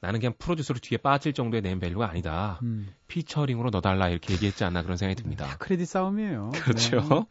나는 0.00 0.18
그냥 0.18 0.34
프로듀서로 0.38 0.80
뒤에 0.80 0.98
빠질 0.98 1.32
정도의 1.32 1.62
네임밸류가 1.62 2.08
아니다. 2.08 2.58
음. 2.64 2.88
피처링으로 3.06 3.70
넣어달라 3.70 4.08
이렇게 4.08 4.34
얘기했지 4.34 4.64
않나 4.64 4.82
그런 4.82 4.96
생각이 4.96 5.22
듭니다. 5.22 5.46
네, 5.46 5.54
크레딧 5.58 5.86
싸움이에요. 5.86 6.50
그렇죠. 6.62 7.00
네. 7.00 7.24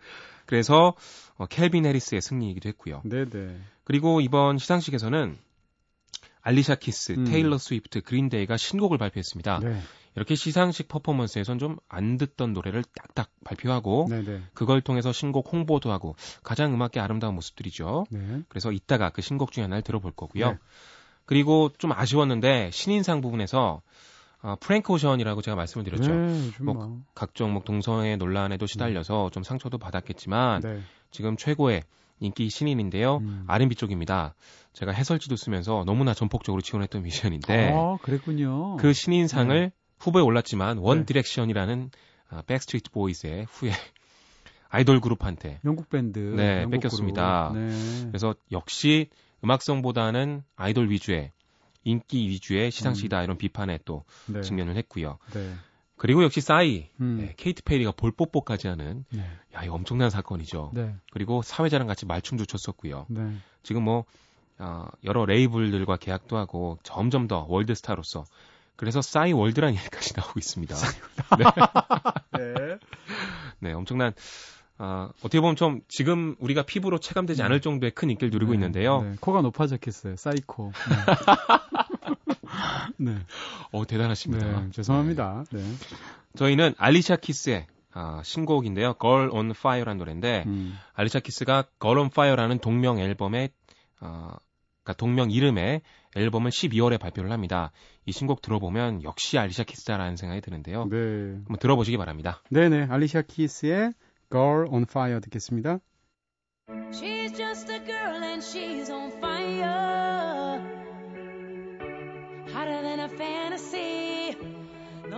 그래서 0.45 0.93
어, 1.35 1.45
켈빈 1.45 1.85
해리스의 1.85 2.21
승리이기도 2.21 2.69
했고요. 2.69 3.01
네네. 3.03 3.57
그리고 3.83 4.21
이번 4.21 4.57
시상식에서는 4.57 5.37
알리샤 6.45 6.75
키스, 6.75 7.13
음. 7.13 7.25
테일러 7.25 7.57
스위프트, 7.57 8.01
그린데이가 8.01 8.55
신곡을 8.55 8.99
발표했습니다. 8.99 9.59
네. 9.63 9.81
이렇게 10.15 10.35
시상식 10.35 10.87
퍼포먼스에선 10.87 11.59
좀 11.59 11.77
안 11.89 12.17
듣던 12.17 12.53
노래를 12.53 12.83
딱딱 12.83 13.29
발표하고 13.43 14.07
네네. 14.09 14.43
그걸 14.53 14.81
통해서 14.81 15.11
신곡 15.11 15.51
홍보도 15.51 15.91
하고 15.91 16.15
가장 16.43 16.73
음악계 16.73 16.99
아름다운 16.99 17.35
모습들이죠. 17.35 18.05
네. 18.11 18.41
그래서 18.47 18.71
이따가 18.71 19.09
그 19.09 19.21
신곡 19.21 19.51
중에 19.51 19.63
하나를 19.63 19.81
들어볼 19.81 20.11
거고요. 20.11 20.51
네. 20.51 20.57
그리고 21.25 21.71
좀 21.77 21.91
아쉬웠는데 21.91 22.69
신인상 22.71 23.21
부분에서 23.21 23.81
어, 24.41 24.55
프랭크 24.59 24.93
오션이라고 24.93 25.41
제가 25.41 25.55
말씀을 25.55 25.83
드렸죠. 25.83 26.13
네, 26.13 26.51
뭐 26.61 27.01
각종 27.15 27.53
뭐 27.53 27.63
동성애 27.63 28.15
논란에도 28.15 28.67
시달려서 28.67 29.25
음. 29.25 29.31
좀 29.31 29.41
상처도 29.41 29.79
받았겠지만 29.79 30.61
네. 30.61 30.81
지금 31.09 31.35
최고의 31.35 31.81
인기 32.19 32.49
신인인데요. 32.49 33.17
음. 33.17 33.43
R&B 33.47 33.75
쪽입니다. 33.75 34.35
제가 34.73 34.91
해설지도 34.91 35.35
쓰면서 35.35 35.83
너무나 35.85 36.13
전폭적으로 36.13 36.61
지원했던 36.61 37.03
뮤지션인데 37.03 37.73
아, 37.73 37.97
그랬군요. 38.01 38.77
그 38.77 38.93
신인상을 38.93 39.59
네. 39.59 39.71
후보에 39.99 40.21
올랐지만 40.21 40.77
원 40.77 40.99
네. 40.99 41.05
디렉션이라는 41.05 41.91
아, 42.29 42.41
백스트리트 42.43 42.91
보이스의 42.91 43.45
후예 43.49 43.71
아이돌 44.69 44.99
그룹한테 44.99 45.59
영국 45.63 45.89
밴드 45.89 46.19
네, 46.19 46.63
영국 46.63 46.71
뺏겼습니다. 46.71 47.51
네. 47.53 47.69
그래서 48.07 48.35
역시 48.51 49.09
음악성보다는 49.43 50.43
아이돌 50.55 50.89
위주의 50.89 51.31
인기 51.83 52.27
위주의 52.27 52.71
시상식이다 52.71 53.19
음. 53.19 53.23
이런 53.23 53.37
비판에 53.37 53.79
또 53.85 54.03
네. 54.27 54.41
직면을 54.41 54.75
했고요. 54.75 55.17
네. 55.33 55.53
그리고 55.97 56.23
역시 56.23 56.41
싸이 56.41 56.89
음. 56.99 57.17
네, 57.21 57.33
케이티 57.37 57.63
페리가 57.63 57.91
볼뽀뽀까지 57.91 58.67
하는 58.67 59.05
네. 59.09 59.21
야 59.53 59.63
이거 59.63 59.73
엄청난 59.73 60.09
사건이죠. 60.09 60.71
네. 60.73 60.95
그리고 61.11 61.41
사회자랑 61.41 61.87
같이 61.87 62.05
말춤도 62.05 62.45
췄었고요. 62.45 63.05
네. 63.09 63.31
지금 63.63 63.83
뭐 63.83 64.05
어, 64.57 64.87
여러 65.03 65.25
레이블들과 65.25 65.97
계약도 65.97 66.37
하고 66.37 66.77
점점 66.83 67.27
더 67.27 67.45
월드스타로서 67.49 68.25
그래서 68.75 69.01
싸이 69.01 69.31
월드라는 69.31 69.75
얘기까지 69.79 70.13
나오고 70.17 70.37
있습니다. 70.37 70.75
네. 71.37 71.43
네. 72.39 72.77
네, 73.59 73.73
엄청난 73.73 74.13
어, 74.77 75.09
어떻게 75.19 75.39
보면 75.39 75.55
좀 75.55 75.81
지금 75.87 76.35
우리가 76.39 76.63
피부로 76.63 76.97
체감되지 76.97 77.41
않을 77.43 77.57
음. 77.57 77.61
정도의 77.61 77.91
큰 77.91 78.09
인기를 78.09 78.29
누리고 78.31 78.51
네, 78.51 78.57
있는데요. 78.57 79.01
네, 79.01 79.15
코가 79.21 79.41
높아졌겠어요. 79.41 80.17
사이코. 80.17 80.71
네. 80.89 82.34
네. 82.97 83.17
어, 83.71 83.85
대단하십니다. 83.85 84.61
네, 84.61 84.71
죄송합니다. 84.71 85.45
네. 85.51 85.63
저희는 86.35 86.73
알리샤 86.77 87.17
키스의 87.17 87.67
아, 87.93 88.21
신곡인데요. 88.23 88.95
Girl 88.99 89.29
on 89.31 89.51
Fire라는 89.51 89.97
노래인데 89.97 90.43
음. 90.47 90.77
알리샤 90.93 91.19
키스가 91.21 91.65
Girl 91.79 91.99
on 91.99 92.07
Fire라는 92.07 92.59
동명 92.59 92.99
앨범의 92.99 93.49
어, 94.01 94.35
그러니까 94.83 94.93
동명 94.97 95.31
이름의 95.31 95.81
앨범을 96.15 96.51
12월에 96.51 96.99
발표를 96.99 97.31
합니다. 97.31 97.71
이 98.05 98.11
신곡 98.11 98.41
들어보면 98.41 99.03
역시 99.03 99.37
알리샤 99.37 99.63
키스다라는 99.63 100.15
생각이 100.15 100.41
드는데요. 100.41 100.85
네. 100.85 100.97
한번 100.97 101.57
들어보시기 101.59 101.97
바랍니다. 101.97 102.41
네 102.49 102.69
네. 102.69 102.85
알리샤 102.89 103.23
키스의 103.23 103.93
Girl 104.31 104.67
on 104.69 104.83
Fire 104.83 105.19
듣겠습니다. 105.21 105.79
She's 106.91 107.35
just 107.35 107.71
a 107.71 107.79
girl 107.79 108.23
and 108.23 108.43
she's 108.43 108.89
on 108.91 109.04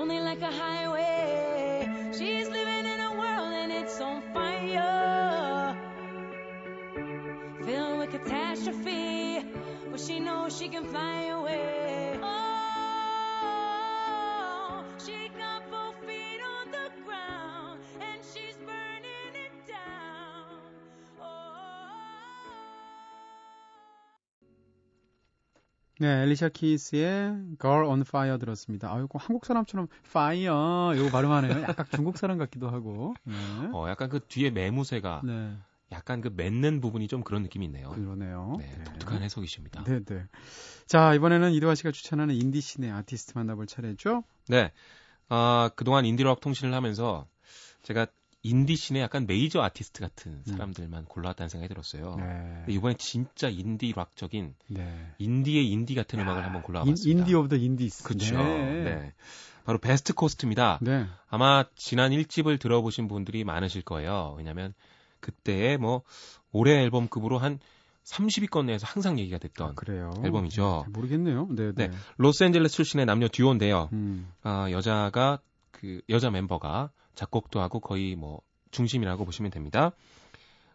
Lonely 0.08 0.24
like 0.24 0.42
a 0.42 0.52
highway. 0.52 1.86
She's 2.18 2.48
living 2.48 2.86
in 2.86 3.00
a 3.02 3.12
world 3.12 3.52
and 3.52 3.72
it's 3.74 4.00
on 4.00 4.22
fire. 4.34 5.76
Filled 7.66 8.00
with 8.00 8.12
catastrophe. 8.12 9.44
But 9.92 10.00
she 10.00 10.20
knows 10.22 10.58
she 10.58 10.70
can 10.70 10.86
fly 10.86 11.24
away. 11.24 12.18
Oh. 12.24 12.47
네, 26.00 26.24
엘리샤 26.24 26.50
키스의 26.50 27.58
Girl 27.60 27.86
on 27.86 28.02
Fire 28.02 28.38
들었습니다. 28.38 28.94
아유, 28.94 29.08
한국 29.14 29.46
사람처럼 29.46 29.88
Fire 30.06 30.96
이거 30.96 31.10
발음하네요. 31.12 31.52
약간 31.68 31.86
중국 31.96 32.18
사람 32.18 32.38
같기도 32.38 32.70
하고. 32.70 33.16
네. 33.24 33.34
어, 33.74 33.90
약간 33.90 34.10
그 34.10 34.20
뒤에 34.20 34.52
매무새가 34.52 35.22
네. 35.26 35.58
약간 35.92 36.22
그 36.22 36.30
맺는 36.36 36.82
부분이 36.82 37.08
좀 37.08 37.24
그런 37.24 37.44
느낌이 37.44 37.66
있네요. 37.66 37.90
그러네요. 37.92 38.58
네, 38.60 38.66
네. 38.78 38.84
독특한 38.84 39.24
해석이십니다. 39.24 39.84
네, 39.86 40.04
네. 40.04 40.26
자, 40.86 41.14
이번에는 41.14 41.52
이대화 41.54 41.76
씨가 41.76 41.92
추천하는 41.92 42.36
인디 42.36 42.62
scene의 42.62 42.92
아티스트 42.92 43.34
만나볼 43.36 43.66
차례죠? 43.68 44.24
네. 44.48 44.72
아, 45.30 45.70
그동안 45.76 46.06
인디락 46.06 46.42
통신을 46.42 46.74
하면서 46.74 47.28
제가 47.84 48.08
인디 48.44 48.65
scene의 48.65 49.02
약간 49.02 49.26
메이저 49.28 49.62
아티스트 49.62 50.02
같은 50.02 50.32
음. 50.32 50.44
사람들만 50.46 51.02
음. 51.02 51.06
골라왔다는 51.06 51.50
생각이 51.50 51.70
들었어요. 51.70 52.16
네. 52.18 52.74
이번에 52.74 52.96
진짜 52.98 53.50
인디 53.50 53.92
락적인 53.96 54.56
네. 54.70 55.14
인디의 55.18 55.70
인디 55.70 55.96
같은 55.96 56.20
야, 56.20 56.24
음악을 56.24 56.46
한번 56.46 56.62
골라왔습니다. 56.62 57.10
Indie 57.10 57.34
of 57.34 57.50
the 57.50 57.56
indies. 57.56 58.04
그렇죠. 58.04 58.38
네. 58.38 58.84
네. 58.84 59.14
바로 59.66 59.80
베스트 59.80 60.14
코스트입니다. 60.14 60.80
네. 60.82 61.06
아마 61.30 61.66
지난 61.76 62.12
1집을 62.12 62.60
들어보신 62.60 63.08
분들이 63.08 63.44
많으실 63.44 63.82
거예요. 63.82 64.36
왜냐하면 64.38 64.74
그때 65.20 65.78
뭐 65.78 66.04
올해 66.52 66.82
앨범급으로 66.84 67.38
한 67.38 67.60
30위권 68.06 68.66
내에서 68.66 68.88
항상 68.88 69.20
얘기가 69.20 69.38
됐던 69.38 69.76
아, 69.78 70.24
앨범이죠. 70.24 70.86
모르겠네요. 70.94 71.48
네, 71.52 71.74
네. 71.74 71.88
네. 71.90 71.98
로스앤젤레스 72.16 72.76
출신의 72.76 73.06
남녀 73.06 73.28
듀오인데요. 73.28 73.90
음. 73.92 74.32
아, 74.44 74.72
여자가 74.72 75.40
그 75.72 76.02
여자 76.08 76.30
멤버가 76.30 76.90
작곡도 77.18 77.60
하고 77.60 77.82
거의 77.82 78.16
뭐 78.16 78.42
중심이라고 78.72 79.26
보시면 79.26 79.52
됩니다. 79.52 79.92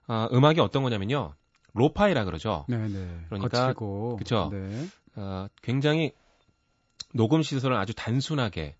어, 0.09 0.29
음악이 0.33 0.61
어떤 0.61 0.83
거냐면요. 0.83 1.35
lo-fi라 1.73 2.25
그러죠. 2.25 2.67
네네. 2.69 2.89
네. 2.89 3.21
그러니까 3.29 3.73
그렇죠. 4.17 4.51
네. 4.53 4.87
어, 5.17 5.47
굉장히 5.63 6.13
녹음 7.15 7.43
시설을 7.43 7.77
아주 7.77 7.95
단순하게 7.95 8.77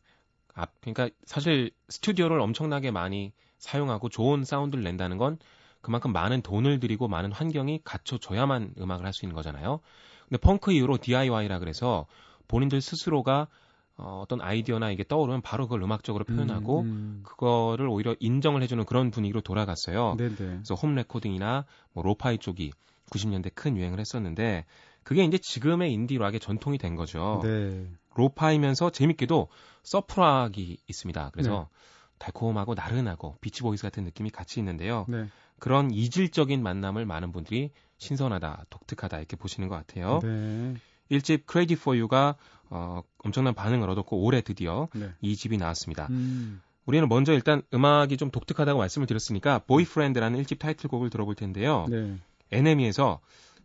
아, 0.55 0.67
그러니까 0.81 1.09
사실 1.25 1.71
스튜디오를 1.89 2.39
엄청나게 2.41 2.91
많이 2.91 3.33
사용하고 3.59 4.09
좋은 4.11 4.45
사운드를 4.45 4.85
낸다는 4.85 5.17
건 5.17 5.39
그만큼 5.81 6.13
많은 6.13 6.43
돈을 6.43 6.81
들이고 6.81 7.09
많은 7.09 7.33
환경이 7.33 7.81
갖춰져야만 7.85 8.75
음악을 8.79 9.07
할 9.07 9.13
수 9.13 9.25
있는 9.25 9.35
거잖아요. 9.35 9.81
근데 10.29 10.41
펑크 10.41 10.73
이후로 10.73 10.99
DIY라 10.99 11.59
그래서 11.59 12.07
본인들 12.49 12.81
스스로가 12.81 13.49
어, 13.97 14.21
어떤 14.23 14.41
아이디어나 14.41 14.91
이게 14.91 15.05
떠오르면 15.05 15.43
바로 15.43 15.67
그걸 15.67 15.83
음악적으로 15.83 16.25
표현하고 16.25 16.81
음, 16.81 16.87
음. 16.87 17.21
그거를 17.25 17.89
오히려 17.89 18.17
인정을 18.21 18.63
해주는 18.63 18.85
그런 18.85 19.11
분위기로 19.11 19.41
돌아갔어요. 19.43 20.17
네네. 20.17 20.35
그래서 20.37 20.75
home 20.75 20.95
recording이나 20.95 21.65
뭐 21.93 22.03
lo-fi 22.03 22.39
쪽이 22.39 22.73
90년대 23.11 23.53
큰 23.55 23.77
유행을 23.77 24.01
했었는데 24.01 24.65
그게 25.03 25.25
이제 25.25 25.39
지금의 25.39 25.93
인디 25.93 26.17
락의 26.17 26.41
전통이 26.41 26.79
된 26.79 26.97
거죠. 26.97 27.41
네. 27.43 27.87
lo-fi면서 28.15 28.91
재밌게도 28.91 29.49
surf 29.83 30.25
rock이 30.25 30.79
있습니다. 30.87 31.31
그래서 31.33 31.69
네. 31.71 31.79
달콤하고 32.19 32.75
나른하고 32.75 33.37
비치보이스 33.41 33.83
같은 33.83 34.05
느낌이 34.05 34.31
같이 34.31 34.61
있는데요. 34.61 35.07
네. 35.09 35.27
그런 35.59 35.91
이질적인 35.91 36.63
만남을 36.63 37.05
많은 37.07 37.33
분들이 37.33 37.71
신선하다, 37.99 38.67
독특하다 38.71 39.19
이렇게 39.19 39.37
보시는 39.37 39.69
것 39.69 39.77
같아요. 39.77 40.21
네. 40.23 40.75
1집 41.13 41.43
Crazy 41.51 41.79
for 41.79 41.99
You가 41.99 42.37
어, 42.71 43.03
엄청난 43.19 43.55
반응을 43.55 43.89
얻었고 43.91 44.23
올해 44.23 44.41
드디어 44.41 44.89
네. 44.95 45.11
2집이 45.21 45.59
나왔습니다. 45.59 46.07
음. 46.11 46.61
우리는 46.87 47.09
먼저 47.09 47.33
일단 47.33 47.63
음악이 47.73 48.17
좀 48.17 48.31
독특하다고 48.31 48.79
말씀을 48.79 49.07
드렸으니까 49.07 49.61
Boyfriend라는 49.61 50.43
1집 50.43 50.59
타이틀곡을 50.59 51.11
들어볼 51.11 51.35
텐데요. 51.35 51.87
네. 51.89 52.17
NME에서 52.51 53.21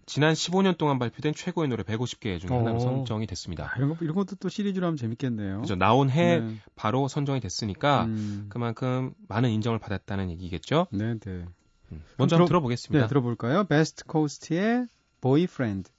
지난 0.06 0.34
15년 0.34 0.78
동안 0.78 1.00
발표된 1.00 1.34
최고의 1.34 1.68
노래 1.68 1.84
150개 1.84 2.40
중 2.40 2.58
하나로 2.58 2.78
어. 2.78 2.80
선정이 2.80 3.28
됐습니다. 3.28 3.72
아, 3.74 3.78
이런, 3.78 3.90
것, 3.90 4.02
이런 4.02 4.16
것도 4.16 4.38
또 4.40 4.48
시리즈로 4.48 4.86
하면 4.88 4.98
재밌겠네요. 4.98 5.62
그죠. 5.62 5.76
나온 5.76 6.10
해 6.10 6.40
네. 6.40 6.56
바로 6.76 7.08
선정이 7.08 7.42
됐으니까 7.42 8.06
음. 8.06 8.46
그만큼 8.50 9.14
많은 9.28 9.50
인정을 9.50 9.80
받았다는 9.80 10.30
얘기겠죠. 10.32 10.88
네, 10.92 11.18
네. 11.20 11.46
음. 11.92 12.04
먼저 12.18 12.38
한번 12.38 12.48
들어보겠습니다. 12.48 13.06
네, 13.06 13.10
들어볼까요? 13.10 13.66
베스트 13.66 14.06
코스트의 14.06 14.88
Boyfriend. 15.20 15.90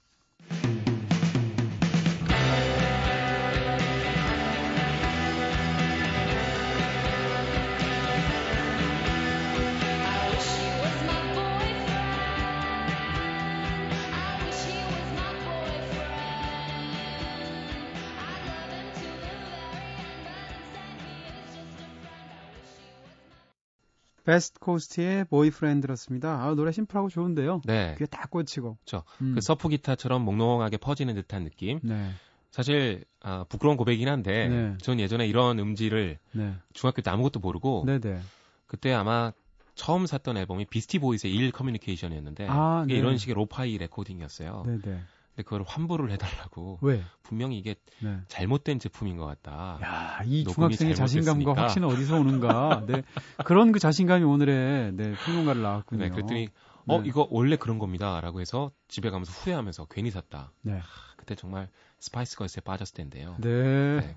베스트 24.29 24.59
코스트의 24.59 25.25
Boyfriend였습니다. 25.25 26.43
아, 26.43 26.53
노래 26.53 26.71
심플하고 26.71 27.09
좋은데요. 27.09 27.61
네. 27.65 27.95
귀에 27.97 28.05
딱 28.05 28.29
꽂히고. 28.29 28.77
그렇죠. 28.85 29.03
음. 29.23 29.33
그 29.33 29.41
surf 29.41 29.69
기타처럼 29.69 30.23
몽롱하게 30.23 30.77
퍼지는 30.77 31.15
듯한 31.15 31.45
느낌. 31.45 31.79
네. 31.81 32.11
사실 32.51 33.05
아, 33.21 33.45
부끄러운 33.49 33.75
고백이긴 33.75 34.07
한데 34.07 34.47
네. 34.47 34.77
전 34.83 34.99
예전에 34.99 35.25
이런 35.25 35.57
음질을 35.57 36.19
네. 36.33 36.53
중학교 36.73 37.01
때 37.01 37.09
아무것도 37.09 37.39
모르고 37.39 37.85
네네. 37.87 37.99
네. 38.01 38.19
그때 38.67 38.93
아마 38.93 39.31
처음 39.73 40.05
샀던 40.05 40.37
앨범이 40.37 40.65
비스티 40.65 40.99
보이스의 40.99 41.33
Ill 41.33 41.51
Communication이었는데 41.51 42.45
아, 42.49 42.85
네. 42.87 42.93
이런 42.93 43.17
식의 43.17 43.33
lo-fi 43.33 43.79
recording이었어요. 43.79 44.63
네네. 44.63 45.01
네. 45.39 45.43
근데 45.43 45.43
그걸 45.43 45.63
환불을 45.65 46.11
해달라고. 46.11 46.79
왜? 46.81 47.01
분명히 47.23 47.57
이게 47.57 47.75
네. 48.01 48.17
잘못된 48.27 48.79
제품인 48.79 49.17
것 49.17 49.25
같다. 49.25 49.79
야, 49.81 50.21
이 50.25 50.43
중학생의 50.43 50.95
자신감과 50.95 51.53
확신은 51.53 51.87
어디서 51.87 52.19
오는가. 52.19 52.83
네. 52.85 53.03
그런 53.45 53.71
그 53.71 53.79
자신감이 53.79 54.23
오늘의 54.23 54.93
네, 54.93 55.13
평론가를 55.25 55.61
낳았군요. 55.61 56.03
네, 56.03 56.09
그랬더니 56.09 56.49
어, 56.87 57.01
네. 57.01 57.07
이거 57.07 57.27
원래 57.31 57.55
그런 57.55 57.79
겁니다. 57.79 58.19
라고 58.21 58.41
해서 58.41 58.71
집에 58.87 59.09
가면서 59.09 59.31
후회하면서 59.31 59.85
괜히 59.89 60.11
샀다. 60.11 60.51
네. 60.61 60.73
하, 60.73 60.81
그때 61.15 61.35
정말 61.35 61.69
스파이스 61.99 62.35
걸스에 62.37 62.61
빠졌을 62.61 62.95
텐데요. 62.95 63.35
네. 63.39 63.99
네. 63.99 64.15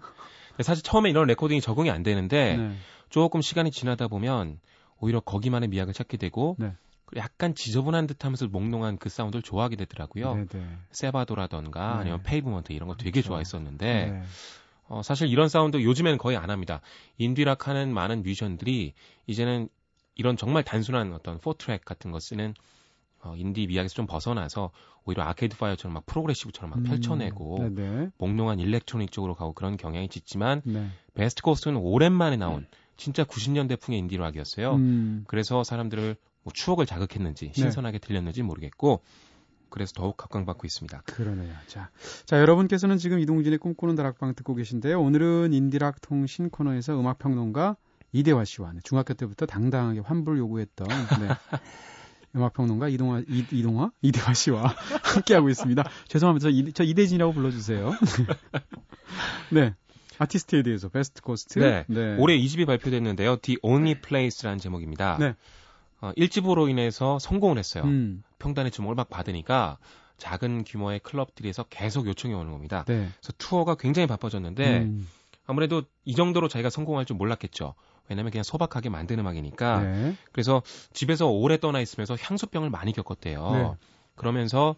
사실 0.63 0.83
처음에 0.83 1.11
이런 1.11 1.27
recording이 1.27 1.61
적응이 1.61 1.91
안 1.91 2.03
되는데 2.03 2.57
네. 2.57 2.77
조금 3.11 3.41
시간이 3.41 3.71
지나다 3.71 4.09
보면 4.09 4.59
오히려 4.99 5.21
거기만의 5.21 5.69
미학을 5.69 5.95
찾게 5.95 6.17
되고 6.17 6.57
네. 6.59 6.75
약간 7.17 7.55
지저분한 7.55 8.07
듯하면서 8.07 8.49
몽롱한 8.49 8.99
그 8.99 9.09
사운드를 9.09 9.43
좋아하게 9.43 9.77
되더라고요. 9.77 10.35
네네. 10.35 10.47
네. 10.47 10.67
세바도라던가 10.91 11.95
네. 11.95 12.01
아니면 12.01 12.23
페이브먼트 12.23 12.73
이런 12.73 12.89
거 12.89 12.97
되게 12.97 13.11
그렇죠. 13.11 13.29
좋아했었는데 13.29 14.11
네. 14.11 14.23
어, 14.89 15.03
사실 15.03 15.29
이런 15.29 15.49
사운드 15.49 15.83
요즘에는 15.83 16.19
거의 16.19 16.37
안 16.37 16.51
합니다. 16.51 16.81
인디락 17.19 17.69
하는 17.69 17.93
많은 17.93 18.23
뮤지션들이 18.23 18.95
이제는 19.27 19.69
이런 20.15 20.37
정말 20.37 20.63
단순한 20.63 21.13
어떤 21.13 21.39
four-track 21.39 21.85
같은 21.85 22.11
거 22.11 22.21
쓰는 22.21 22.55
어, 23.23 23.35
인디 23.37 23.67
미학에서 23.67 23.95
좀 23.95 24.07
벗어나서 24.07 24.71
오히려 25.05 25.25
아케이드 25.25 25.57
파이어처럼 25.57 25.95
막 25.95 26.07
progressive처럼 26.07 26.71
막 26.71 26.79
음, 26.81 26.83
펼쳐내고 26.85 27.71
네네. 27.75 28.11
몽롱한 28.19 28.61
electronic 28.61 29.11
쪽으로 29.11 29.35
가고 29.35 29.53
그런 29.53 29.77
경향이 29.77 30.09
짙지만 30.09 30.63
네. 30.65 30.89
베스트 31.15 31.43
코스트는 31.43 31.77
오랜만에 31.79 32.37
나온 32.37 32.67
진짜 32.97 33.25
90년대 33.25 33.81
풍의 33.81 33.99
인디락이었어요. 34.01 34.75
음. 34.75 35.25
그래서 35.27 35.65
사람들을 35.65 36.17
뭐 36.43 36.53
추억을 36.53 36.87
자극했는지 36.87 37.47
네. 37.47 37.53
신선하게 37.53 37.99
네. 37.99 38.07
들렸는지 38.07 38.43
모르겠고 38.43 39.03
그래서 39.69 39.93
더욱 39.95 40.17
각광받고 40.17 40.67
있습니다. 40.67 41.03
그러네요. 41.07 41.55
자, 41.67 41.91
자 42.27 42.39
여러분께서는 42.39 42.99
지금 42.99 43.19
이동진의 43.21 43.59
꿈꾸는 43.59 43.95
다락방 43.95 44.35
듣고 44.35 44.55
계신데요. 44.55 45.01
오늘은 45.01 45.55
인디락 45.55 46.03
통신 46.03 46.51
코너에서 46.51 47.01
음악 47.01 47.19
평론가 47.19 47.77
이대화 48.13 48.45
씨와 48.45 48.75
중학교 48.85 49.15
때부터 49.15 49.47
당당하게 49.47 50.01
환불 50.01 50.39
요구했던 50.39 50.87
네. 50.89 51.29
음악평론가 52.35 52.89
이동화, 52.89 53.21
이, 53.21 53.45
이동화? 53.51 53.91
이대화 54.01 54.33
씨와 54.33 54.75
함께하고 55.03 55.51
있습니다. 55.51 55.85
죄송합니다. 56.09 56.45
저, 56.45 56.51
이, 56.51 56.73
저 56.73 56.83
이대진이라고 56.83 57.33
불러주세요. 57.33 57.93
네. 59.53 59.75
아티스트에 60.19 60.63
대해서 60.63 60.89
Best 60.89 61.21
Coast. 61.21 61.59
네. 61.59 61.85
네. 61.89 62.17
올해 62.19 62.39
2집이 62.39 62.67
발표됐는데요. 62.67 63.37
The 63.37 63.59
Only 63.63 64.01
Place라는 64.01 64.59
제목입니다. 64.59 65.19
네. 65.19 65.35
어, 66.03 66.13
1집으로 66.17 66.69
인해서 66.69 67.19
성공을 67.19 67.59
했어요. 67.59 67.85
음. 67.85 68.23
평단의 68.39 68.73
주목을 68.73 68.97
막 68.97 69.09
받으니까 69.09 69.79
작은 70.19 70.65
규모의 70.65 70.99
클럽들에서 70.99 71.65
계속 71.65 72.07
요청이 72.07 72.35
오는 72.35 72.51
겁니다. 72.51 72.85
네. 72.87 73.09
그래서 73.21 73.33
투어가 73.39 73.77
굉장히 73.77 74.07
바빠졌는데 74.07 74.81
음. 74.81 75.09
아무래도 75.47 75.83
이 76.05 76.15
정도로 76.15 76.49
자기가 76.49 76.71
성공할 76.71 77.07
줄 77.07 77.17
몰랐겠죠. 77.17 77.75
왜냐면 78.09 78.33
그냥 78.33 78.43
소박하게 78.43 78.89
만든 78.89 79.21
음악이니까. 79.21 79.81
네. 79.81 80.17
그래서 80.33 80.63
집에서 80.93 81.29
오래 81.29 81.59
떠나 81.59 81.81
있으면서 81.81 82.17
향수병을 82.21 82.69
많이 82.69 82.93
겪었대요. 82.93 83.51
네. 83.53 83.71
그러면서 84.17 84.75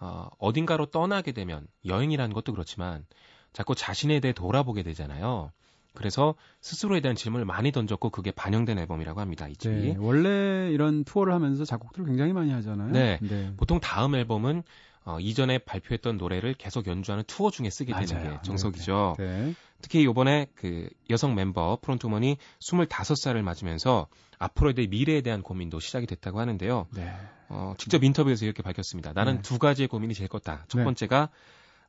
어, 0.00 0.28
어딘가로 0.38 0.86
떠나게 0.86 1.32
되면 1.32 1.66
여행이라는 1.84 2.32
것도 2.32 2.52
그렇지만 2.52 3.04
자꾸 3.52 3.74
자신에 3.74 4.20
대해 4.20 4.32
돌아보게 4.32 4.84
되잖아요. 4.84 5.50
그래서 5.98 6.36
스스로에 6.60 7.00
대한 7.00 7.16
질문을 7.16 7.44
많이 7.44 7.72
던졌고 7.72 8.10
그게 8.10 8.30
반영된 8.30 8.78
앨범이라고 8.78 9.20
합니다. 9.20 9.48
이 9.48 9.56
집이. 9.56 9.74
네, 9.74 9.96
원래 9.98 10.70
이런 10.70 11.02
투어를 11.02 11.32
하면서 11.34 11.64
작곡들을 11.64 12.06
굉장히 12.06 12.32
많이 12.32 12.52
하잖아요. 12.52 12.92
네. 12.92 13.18
네. 13.20 13.52
보통 13.56 13.80
다음 13.80 14.14
앨범은 14.14 14.62
어, 15.04 15.18
이전에 15.18 15.58
발표했던 15.58 16.16
노래를 16.16 16.54
계속 16.54 16.86
연주하는 16.86 17.24
투어 17.26 17.50
중에 17.50 17.68
쓰게 17.68 17.92
되는 17.92 18.14
맞아요. 18.14 18.34
게 18.34 18.42
정석이죠. 18.42 19.16
네, 19.18 19.26
네. 19.26 19.54
특히 19.82 20.02
이번에 20.02 20.46
그 20.54 20.88
여성 21.10 21.34
멤버 21.34 21.78
프론트우먼이 21.82 22.36
25살을 22.60 23.42
맞으면서 23.42 24.06
앞으로의 24.38 24.86
미래에 24.86 25.22
대한 25.22 25.42
고민도 25.42 25.80
시작이 25.80 26.06
됐다고 26.06 26.38
하는데요. 26.38 26.86
네. 26.94 27.12
어, 27.48 27.74
직접 27.76 28.04
인터뷰에서 28.04 28.44
이렇게 28.44 28.62
밝혔습니다. 28.62 29.12
나는 29.14 29.36
네. 29.36 29.42
두 29.42 29.58
가지의 29.58 29.88
고민이 29.88 30.14
제일 30.14 30.28
컸다. 30.28 30.64
첫 30.68 30.78
네. 30.78 30.84
번째가 30.84 31.30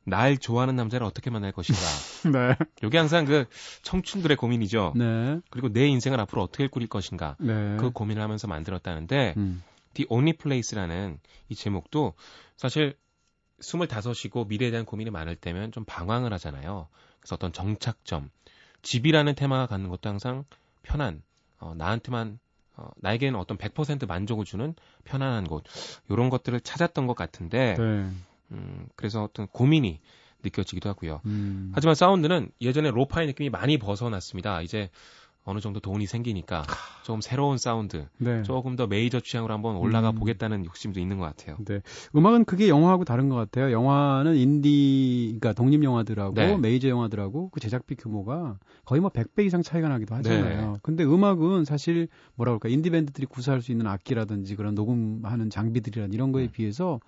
날 0.04 0.38
좋아하는 0.38 0.76
남자를 0.76 1.06
어떻게 1.06 1.30
만날 1.30 1.52
것인가. 1.52 1.80
네. 2.32 2.56
이게 2.82 2.98
항상 2.98 3.24
그 3.24 3.46
청춘들의 3.82 4.36
고민이죠. 4.36 4.94
네. 4.96 5.40
그리고 5.50 5.72
내 5.72 5.86
인생을 5.86 6.18
앞으로 6.20 6.42
어떻게 6.42 6.66
꾸릴 6.66 6.88
것인가. 6.88 7.36
네. 7.38 7.76
그 7.78 7.90
고민을 7.90 8.22
하면서 8.22 8.48
만들었다는데 8.48 9.34
음. 9.36 9.62
The 9.94 10.06
Only 10.08 10.34
Place라는 10.34 11.18
이 11.48 11.54
제목도 11.54 12.14
사실 12.56 12.96
25이고 13.60 14.48
미래에 14.48 14.70
대한 14.70 14.86
고민이 14.86 15.10
많을 15.10 15.36
때면 15.36 15.72
좀 15.72 15.84
방황을 15.84 16.32
하잖아요. 16.34 16.88
그래서 17.20 17.34
어떤 17.34 17.52
정착점, 17.52 18.30
집이라는 18.82 19.34
테마가 19.34 19.66
갖는 19.66 19.90
것도 19.90 20.08
항상 20.08 20.44
편한, 20.82 21.22
어, 21.58 21.74
나한테만, 21.76 22.38
어, 22.76 22.88
나에게는 22.96 23.38
어떤 23.38 23.58
100% 23.58 24.06
만족을 24.06 24.44
주는 24.44 24.74
편안한 25.04 25.44
곳, 25.44 25.64
이런 26.08 26.30
것들을 26.30 26.60
찾았던 26.60 27.06
것 27.06 27.14
같은데, 27.14 27.74
네. 27.76 28.10
음, 28.52 28.86
그래서 28.96 29.22
어떤 29.24 29.46
고민이 29.46 30.00
느껴지기도 30.42 30.88
하고요. 30.88 31.20
음. 31.26 31.70
하지만 31.74 31.94
사운드는 31.94 32.50
예전에 32.60 32.90
lo-fi의 32.90 33.26
느낌이 33.28 33.50
많이 33.50 33.78
벗어났습니다. 33.78 34.62
이제 34.62 34.90
어느 35.42 35.58
정도 35.58 35.80
돈이 35.80 36.06
생기니까 36.06 36.64
조금 37.02 37.20
새로운 37.22 37.56
사운드, 37.56 38.06
네. 38.18 38.42
조금 38.42 38.76
더 38.76 38.86
메이저 38.86 39.20
취향으로 39.20 39.52
한번 39.54 39.76
올라가 39.76 40.10
음. 40.10 40.16
보겠다는 40.16 40.66
욕심도 40.66 41.00
있는 41.00 41.18
것 41.18 41.24
같아요. 41.24 41.56
네. 41.64 41.80
음악은 42.14 42.44
그게 42.44 42.68
영화하고 42.68 43.04
다른 43.04 43.30
것 43.30 43.36
같아요. 43.36 43.72
영화는 43.72 44.36
인디, 44.36 45.36
그러니까 45.40 45.54
독립 45.54 45.82
영화들하고 45.82 46.34
네. 46.34 46.56
메이저 46.58 46.88
영화들하고 46.88 47.48
그 47.50 47.58
제작비 47.58 47.94
규모가 47.94 48.58
거의 48.84 49.00
뭐 49.00 49.10
100배 49.10 49.46
이상 49.46 49.62
차이가 49.62 49.88
나기도 49.88 50.14
하잖아요. 50.16 50.72
네. 50.72 50.78
근데 50.82 51.04
음악은 51.04 51.64
사실 51.64 52.08
뭐라 52.34 52.50
그럴까, 52.52 52.68
인디 52.68 52.90
밴드들이 52.90 53.26
구사할 53.26 53.62
수 53.62 53.72
있는 53.72 53.86
악기라든지 53.86 54.56
그런 54.56 54.74
녹음하는 54.74 55.48
장비들이란 55.48 56.12
이런 56.12 56.32
거에 56.32 56.44
음. 56.44 56.48
비해서 56.52 57.00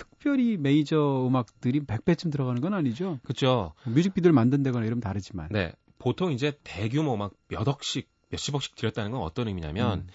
특별히 0.00 0.56
메이저 0.56 1.26
음악들이 1.26 1.80
100배쯤 1.80 2.32
들어가는 2.32 2.60
건 2.60 2.72
아니죠? 2.74 3.18
그렇죠. 3.22 3.74
뮤직비디오를 3.84 4.32
만든다거나 4.32 4.84
이러면 4.86 5.00
다르지만. 5.00 5.48
네. 5.50 5.72
보통 5.98 6.32
이제 6.32 6.52
대규모 6.64 7.16
막 7.16 7.32
몇 7.48 7.66
억씩 7.68 8.08
몇십억씩 8.30 8.74
들였다는 8.76 9.10
건 9.10 9.20
어떤 9.22 9.48
의미냐면 9.48 10.00
음. 10.00 10.06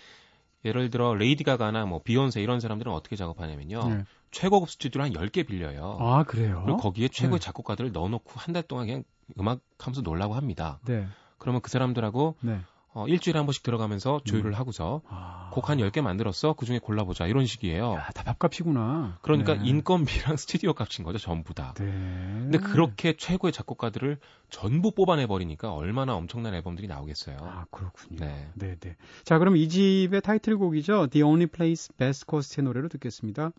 예를 0.63 0.89
들어 0.89 1.13
레이디 1.13 1.43
가가나 1.43 1.85
뭐 1.85 2.01
비욘세 2.01 2.41
이런 2.41 2.59
사람들은 2.59 2.91
어떻게 2.91 3.15
작업하냐면요. 3.15 3.89
네. 3.89 4.03
최고급 4.31 4.69
스튜디오를 4.71 5.05
한 5.05 5.13
10개 5.13 5.45
빌려요. 5.45 5.97
아, 5.99 6.23
그래요? 6.23 6.61
그리고 6.65 6.77
거기에 6.79 7.07
최고의 7.09 7.39
네. 7.39 7.45
작곡가들을 7.45 7.91
넣어놓고 7.91 8.31
한 8.35 8.53
달 8.53 8.63
동안 8.63 8.87
그냥 8.87 9.03
음악 9.39 9.59
하면서 9.77 10.01
놀라고 10.01 10.33
합니다. 10.33 10.79
네. 10.85 11.05
그러면 11.37 11.61
그 11.61 11.69
사람들하고 11.69 12.37
네. 12.41 12.59
어, 12.95 13.05
일주일에 13.09 13.37
한 13.37 13.45
번씩 13.45 13.61
들어가면서 13.61 14.21
조율을 14.23 14.51
음. 14.51 14.55
하고서 14.55 15.01
아. 15.09 15.49
곡한 15.51 15.79
10개 15.79 15.99
만들었어. 16.01 16.53
그 16.53 16.65
중에 16.65 16.79
골라보자. 16.79 17.27
이런 17.27 17.45
식이에요. 17.45 17.93
야, 17.93 18.09
다 18.15 18.23
밥값이구나. 18.23 19.19
그러니까 19.21 19.55
네. 19.55 19.67
인건비랑 19.67 20.37
스튜디오 20.37 20.73
값인 20.73 21.03
거죠. 21.03 21.17
전부 21.17 21.53
다. 21.53 21.73
네. 21.77 21.83
근데 21.85 22.57
그렇게 22.57 23.17
최고의 23.17 23.51
작곡가들을 23.51 24.17
전부 24.49 24.91
뽑아내 24.91 25.27
버리니까 25.27 25.73
얼마나 25.73 26.15
엄청난 26.15 26.53
앨범들이 26.53 26.87
나오겠어요. 26.87 27.37
아, 27.41 27.65
그렇군요. 27.69 28.17
네. 28.17 28.49
네, 28.53 28.77
네. 28.79 28.95
자, 29.25 29.39
그럼 29.39 29.57
이 29.57 29.67
집의 29.67 30.21
타이틀곡이죠. 30.21 31.07
The 31.07 31.21
Only 31.23 31.47
Place 31.47 31.89
Best 31.97 32.25
Coast의 32.29 32.63
노래로 32.63 32.87
듣겠습니다. 32.87 33.51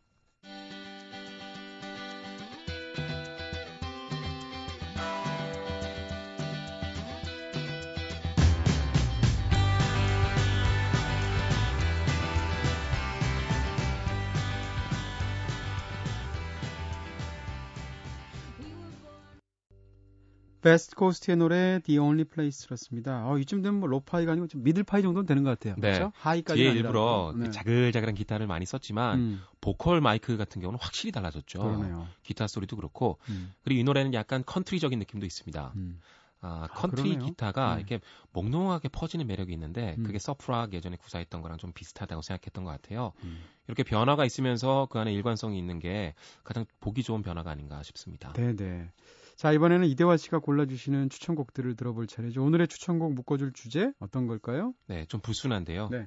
Best 20.66 20.96
Coast의 20.96 21.36
노래 21.36 21.78
The 21.84 21.96
Only 22.00 22.24
Place였습니다. 22.24 23.28
어, 23.28 23.38
이쯤 23.38 23.62
되면 23.62 23.78
뭐 23.78 23.88
lo-fi가 23.88 24.32
아니고 24.32 24.48
좀 24.48 24.64
middle-fi 24.64 25.00
정도는 25.00 25.24
되는 25.24 25.44
것 25.44 25.50
같아요. 25.50 25.76
네. 25.78 25.92
그렇죠? 25.92 26.12
하이까지 26.16 26.60
뒤에 26.60 26.72
일부러 26.72 27.32
네. 27.36 27.52
자글자글한 27.52 28.16
기타를 28.16 28.48
많이 28.48 28.66
썼지만 28.66 29.18
음. 29.18 29.42
보컬 29.60 30.00
마이크 30.00 30.36
같은 30.36 30.60
경우는 30.60 30.80
확실히 30.82 31.12
달라졌죠. 31.12 31.60
그러네요. 31.60 32.08
기타 32.24 32.48
소리도 32.48 32.74
그렇고 32.74 33.20
음. 33.28 33.52
그리고 33.62 33.80
이 33.80 33.84
노래는 33.84 34.12
약간 34.14 34.42
컨트리적인 34.44 34.98
느낌도 34.98 35.24
있습니다. 35.24 35.72
음. 35.76 36.00
아, 36.40 36.66
컨트리 36.72 37.14
아, 37.14 37.24
기타가 37.26 37.74
네. 37.76 37.80
이렇게 37.82 38.00
몽롱하게 38.32 38.88
퍼지는 38.88 39.28
매력이 39.28 39.52
있는데 39.52 39.94
음. 39.98 40.02
그게 40.02 40.18
surf 40.18 40.46
rock 40.46 40.74
예전에 40.74 40.96
구사했던 40.96 41.42
거랑 41.42 41.58
좀 41.58 41.72
비슷하다고 41.72 42.22
생각했던 42.22 42.64
것 42.64 42.70
같아요. 42.70 43.12
음. 43.22 43.38
이렇게 43.68 43.84
변화가 43.84 44.24
있으면서 44.24 44.88
그 44.90 44.98
안에 44.98 45.12
일관성이 45.12 45.58
있는 45.58 45.78
게 45.78 46.14
가장 46.42 46.64
보기 46.80 47.04
좋은 47.04 47.22
변화가 47.22 47.52
아닌가 47.52 47.84
싶습니다. 47.84 48.32
네, 48.32 48.54
네. 48.56 48.90
자, 49.36 49.52
이번에는 49.52 49.86
이대화 49.86 50.16
씨가 50.16 50.38
골라주시는 50.38 51.10
추천곡들을 51.10 51.76
들어볼 51.76 52.06
차례죠. 52.06 52.42
오늘의 52.42 52.68
추천곡 52.68 53.12
묶어줄 53.12 53.52
주제 53.52 53.92
어떤 54.00 54.26
걸까요? 54.26 54.72
네, 54.86 55.04
좀 55.06 55.20
불순한데요. 55.20 55.88
네. 55.90 56.06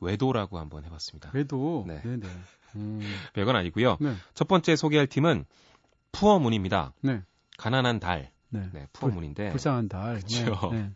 외도라고 0.00 0.58
한번 0.58 0.84
해봤습니다. 0.84 1.30
외도? 1.32 1.84
네. 1.88 2.02
네네. 2.02 2.26
음. 2.76 3.00
별건 3.32 3.56
아니고요. 3.56 3.96
네. 4.00 4.14
첫 4.34 4.46
번째 4.46 4.76
소개할 4.76 5.06
팀은 5.06 5.46
Poor 6.12 6.33
Moon입니다. 6.33 6.92
네. 7.00 7.22
가난한 7.56 8.00
달. 8.00 8.30
네. 8.50 8.68
네 8.74 8.86
Poor 8.92 9.09
Moon인데. 9.09 9.48
불쌍한 9.48 9.88
달. 9.88 10.16
그렇죠. 10.16 10.70
네. 10.70 10.90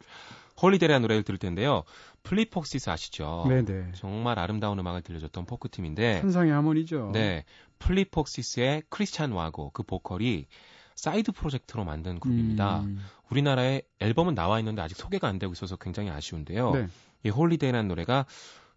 Holiday라는 0.60 1.00
노래를 1.00 1.22
들을 1.22 1.38
텐데요. 1.38 1.84
Fleet 2.22 2.56
Foxes 2.56 2.90
아시죠? 2.90 3.46
네네. 3.48 3.92
정말 3.94 4.38
아름다운 4.38 4.78
음악을 4.78 5.00
들려줬던 5.00 5.46
포크팀인데. 5.46 6.18
환상의 6.18 6.52
하모니죠. 6.52 7.10
네. 7.14 7.44
플리폭시스의 7.78 8.82
크리스찬 8.90 9.32
와고 9.32 9.70
그 9.70 9.82
보컬이 9.82 10.46
사이드 10.94 11.32
프로젝트로 11.32 11.84
만든 11.84 12.20
그룹입니다. 12.20 12.80
음. 12.80 13.00
우리나라에 13.30 13.82
앨범은 14.00 14.34
나와 14.34 14.58
있는데 14.58 14.82
아직 14.82 14.96
소개가 14.96 15.28
안 15.28 15.38
되고 15.38 15.52
있어서 15.52 15.76
굉장히 15.76 16.10
아쉬운데요. 16.10 16.70
네. 16.72 16.88
이 17.24 17.28
Holiday라는 17.28 17.88
노래가 17.88 18.26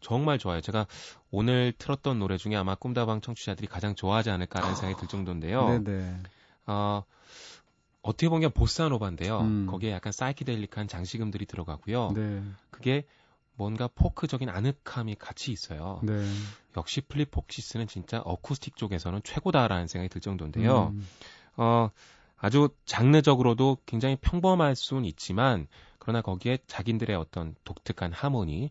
정말 0.01 0.37
좋아요. 0.37 0.61
제가 0.61 0.85
오늘 1.31 1.73
틀었던 1.77 2.19
노래 2.19 2.37
중에 2.37 2.55
아마 2.55 2.75
꿈다방 2.75 3.21
청취자들이 3.21 3.67
가장 3.67 3.95
좋아하지 3.95 4.29
않을까라는 4.29 4.75
생각이 4.75 4.99
들 4.99 5.07
정도인데요. 5.07 5.79
네네. 5.83 6.17
어, 6.67 7.03
어떻게 8.01 8.29
보면 8.29 8.51
보사노바인데요. 8.51 9.39
음. 9.39 9.67
거기에 9.67 9.91
약간 9.91 10.11
사이키델릭한 10.11 10.87
장식음들이 10.87 11.47
들어가고요. 11.47 12.11
네. 12.15 12.43
그게 12.69 13.05
뭔가 13.57 13.87
포크적인 13.87 14.49
아늑함이 14.49 15.15
같이 15.15 15.51
있어요. 15.51 16.01
네. 16.03 16.23
역시 16.77 17.01
Fleet 17.01 17.31
Foxes는 17.31 17.87
진짜 17.87 18.19
어쿠스틱 18.19 18.75
쪽에서는 18.75 19.21
최고다라는 19.23 19.87
생각이 19.87 20.09
들 20.09 20.21
정도인데요. 20.21 20.89
음. 20.93 21.07
어, 21.57 21.89
아주 22.37 22.69
장르적으로도 22.85 23.77
굉장히 23.85 24.17
평범할 24.21 24.75
수는 24.75 25.05
있지만 25.05 25.67
그러나 25.99 26.21
거기에 26.21 26.59
자기들의 26.67 27.15
어떤 27.15 27.55
독특한 27.63 28.11
하모니 28.11 28.69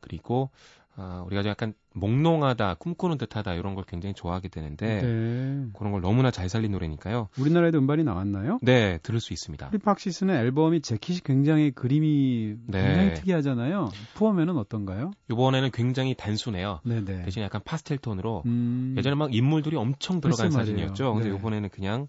그리고 0.00 0.50
아, 0.98 1.22
우리가 1.26 1.44
약간 1.44 1.74
몽롱하다, 1.92 2.74
꿈꾸는 2.74 3.18
듯하다 3.18 3.54
이런 3.54 3.74
걸 3.74 3.84
굉장히 3.84 4.14
좋아하게 4.14 4.48
되는데 4.48 5.02
네. 5.02 5.66
그런 5.74 5.92
걸 5.92 6.00
너무나 6.00 6.30
잘 6.30 6.48
살린 6.48 6.72
노래니까요. 6.72 7.28
우리나라에도 7.38 7.78
음반이 7.78 8.02
나왔나요? 8.02 8.58
네, 8.62 8.98
들을 9.02 9.20
수 9.20 9.34
있습니다. 9.34 9.68
Fleet 9.68 9.92
Foxes는 9.92 10.34
앨범이 10.34 10.80
재킷이 10.80 11.20
굉장히 11.22 11.70
그림이 11.70 12.54
네. 12.66 12.82
굉장히 12.82 13.14
특이하잖아요. 13.14 13.90
Poor 14.14 14.29
Moon은 14.29 14.56
어떤가요? 14.56 15.10
이번에는 15.30 15.70
굉장히 15.72 16.14
단순해요. 16.14 16.80
네네. 16.84 17.04
네. 17.04 17.22
대신 17.24 17.42
약간 17.42 17.60
파스텔 17.62 17.98
톤으로 17.98 18.42
음... 18.46 18.94
예전에 18.96 19.16
막 19.16 19.34
인물들이 19.34 19.76
엄청 19.76 20.22
들어간 20.22 20.50
사진이었죠. 20.50 21.12
근데 21.12 21.28
네. 21.28 21.36
이번에는 21.36 21.68
그냥 21.68 22.08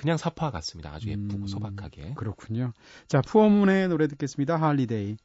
그냥 0.00 0.16
삽화 0.16 0.50
같습니다. 0.50 0.94
아주 0.94 1.10
예쁘고 1.10 1.42
음, 1.42 1.46
소박하게. 1.46 2.14
그렇군요. 2.14 2.72
자, 3.06 3.20
Poor 3.20 3.46
Moon의 3.46 3.86
노래 3.88 4.08
듣겠습니다. 4.08 4.56
Holiday. 4.56 5.18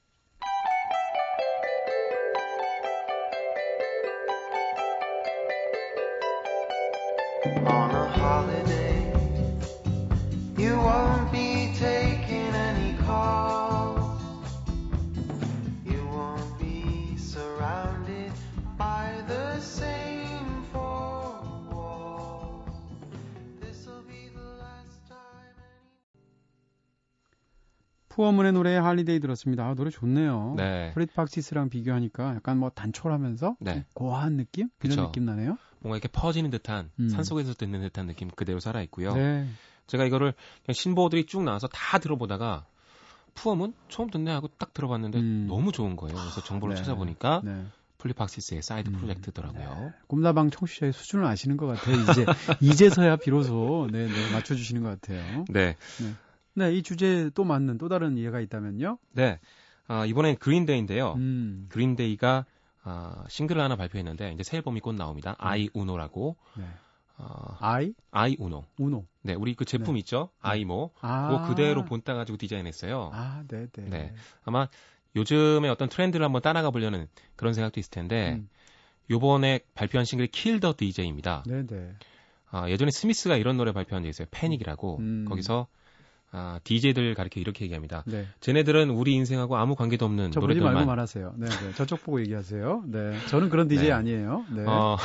Poor 28.16 28.31
Moon의 28.31 28.54
노래 28.54 28.78
Holiday 28.78 29.20
들었습니다. 29.20 29.68
아, 29.68 29.74
노래 29.74 29.90
좋네요. 29.90 30.54
네. 30.56 30.92
Fleet 30.94 31.14
Foxes랑 31.14 31.68
비교하니까 31.68 32.36
약간 32.36 32.58
뭐 32.58 32.70
단촐하면서 32.70 33.58
네. 33.60 33.84
고아한 33.94 34.38
느낌? 34.38 34.70
그런 34.80 34.96
그쵸. 34.96 35.02
느낌 35.08 35.26
나네요. 35.26 35.58
뭔가 35.80 35.98
이렇게 35.98 36.08
퍼지는 36.08 36.50
듯한 36.50 36.92
음. 36.98 37.10
산속에서 37.10 37.54
듣는 37.56 37.82
듯한 37.82 38.08
느낌 38.08 38.30
그대로 38.30 38.62
살아 38.62 38.82
있고요. 38.84 39.14
네. 39.14 39.46
제가 39.88 40.06
이거를 40.06 40.34
그냥 40.66 40.74
신보들이 40.74 41.26
쭉 41.26 41.44
나와서 41.44 41.68
다 41.68 42.00
들어보다가 42.00 42.66
Poor 43.34 43.48
Moon은 43.48 43.74
처음 43.90 44.10
듣네 44.10 44.32
하고 44.32 44.48
딱 44.58 44.74
들어봤는데 44.74 45.20
음. 45.20 45.48
너무 45.50 45.74
좋은 45.74 45.98
거예요. 45.98 46.16
그래서 46.16 46.42
정보를 46.42 46.76
네. 46.76 46.82
찾아보니까 46.82 47.42
네. 47.44 47.66
Fleet 47.98 48.24
Foxes의 48.24 48.62
사이드 48.62 48.92
음. 48.92 48.94
프로젝트더라고요. 48.94 49.70
네. 49.70 49.94
꿈다방 50.08 50.52
청취자의 50.52 50.94
수준을 50.94 51.26
아시는 51.26 51.58
것 51.58 51.68
같아요. 51.68 51.98
이제 51.98 52.26
이제서야 52.62 53.18
비로소 53.18 53.90
네, 53.92 54.08
네, 54.08 54.32
맞춰주시는 54.32 54.84
것 54.84 55.02
같아요. 55.02 55.44
네. 55.50 55.76
네. 56.00 56.16
네, 56.56 56.74
이 56.74 56.82
주제에 56.82 57.30
또 57.32 57.44
맞는 57.44 57.78
또 57.78 57.90
다른 57.90 58.18
이해가 58.18 58.40
있다면요? 58.40 58.98
네. 59.12 59.40
아, 59.88 60.06
이번엔 60.06 60.38
그린데이인데요. 60.38 61.14
음. 61.14 61.68
그린데이가 61.70 62.46
아, 62.84 63.24
싱글을 63.28 63.62
하나 63.62 63.76
발표했는데 63.76 64.32
이제 64.34 64.44
새 64.44 64.58
앨범이 64.58 64.80
곧 64.80 64.96
나옵니다. 64.96 65.32
음. 65.32 65.36
아이 65.40 65.70
우노라고. 65.74 66.38
네. 66.58 66.64
어, 67.18 67.58
아이? 67.60 67.94
아이 68.12 68.36
우노. 68.40 68.66
우노. 68.80 69.06
네, 69.22 69.34
우리 69.34 69.54
그 69.54 69.66
제품 69.66 69.94
네. 69.94 70.00
있죠? 70.00 70.30
네. 70.44 70.50
아이모. 70.50 70.92
아. 71.02 71.30
그거 71.30 71.48
그대로 71.48 71.86
본따 71.86 72.14
가지고 72.14 72.38
디자인했어요. 72.38 73.12
아, 73.14 73.44
네, 73.48 73.68
네. 73.68 73.90
네. 73.90 74.14
아마 74.44 74.68
요즘에 75.16 75.70
어떤 75.70 75.90
트렌드를 75.90 76.26
한번 76.26 76.42
따라가 76.42 76.72
보려는 76.72 77.08
그런 77.36 77.54
생각도 77.54 77.80
있을 77.80 77.92
텐데 77.92 78.34
음. 78.34 78.50
요번에 79.10 79.60
발표한 79.74 80.06
싱글이 80.06 80.30
the 80.32 80.74
DJ입니다. 80.76 81.44
네, 81.46 81.66
네. 81.66 81.94
아, 82.50 82.70
예전에 82.70 82.92
스미스가 82.92 83.38
이런 83.38 83.58
노래 83.58 83.72
발표한 83.72 84.04
적 84.04 84.10
있어요. 84.10 84.28
패닉이라고. 84.32 84.98
음. 85.00 85.26
거기서 85.28 85.68
아, 86.32 86.60
DJ들 86.64 87.14
가르쳐 87.16 87.40
이렇게 87.40 87.64
얘기합니다. 87.66 88.04
네. 88.06 88.28
쟤네들은 88.42 88.90
우리 88.90 89.14
인생하고 89.14 89.56
아무 89.58 89.76
관계도 89.76 90.06
없는 90.06 90.32
저 90.32 90.40
노래들만. 90.40 90.74
말고 90.74 90.88
말하세요. 90.88 91.34
네, 91.38 91.48
네. 91.48 91.74
저쪽 91.76 92.04
보고 92.04 92.20
얘기하세요. 92.20 92.84
네. 92.88 93.18
저는 93.28 93.50
그런 93.50 93.68
DJ 93.68 93.88
네. 93.88 93.92
아니에요. 93.94 94.46
네. 94.52 94.64
어, 94.66 94.98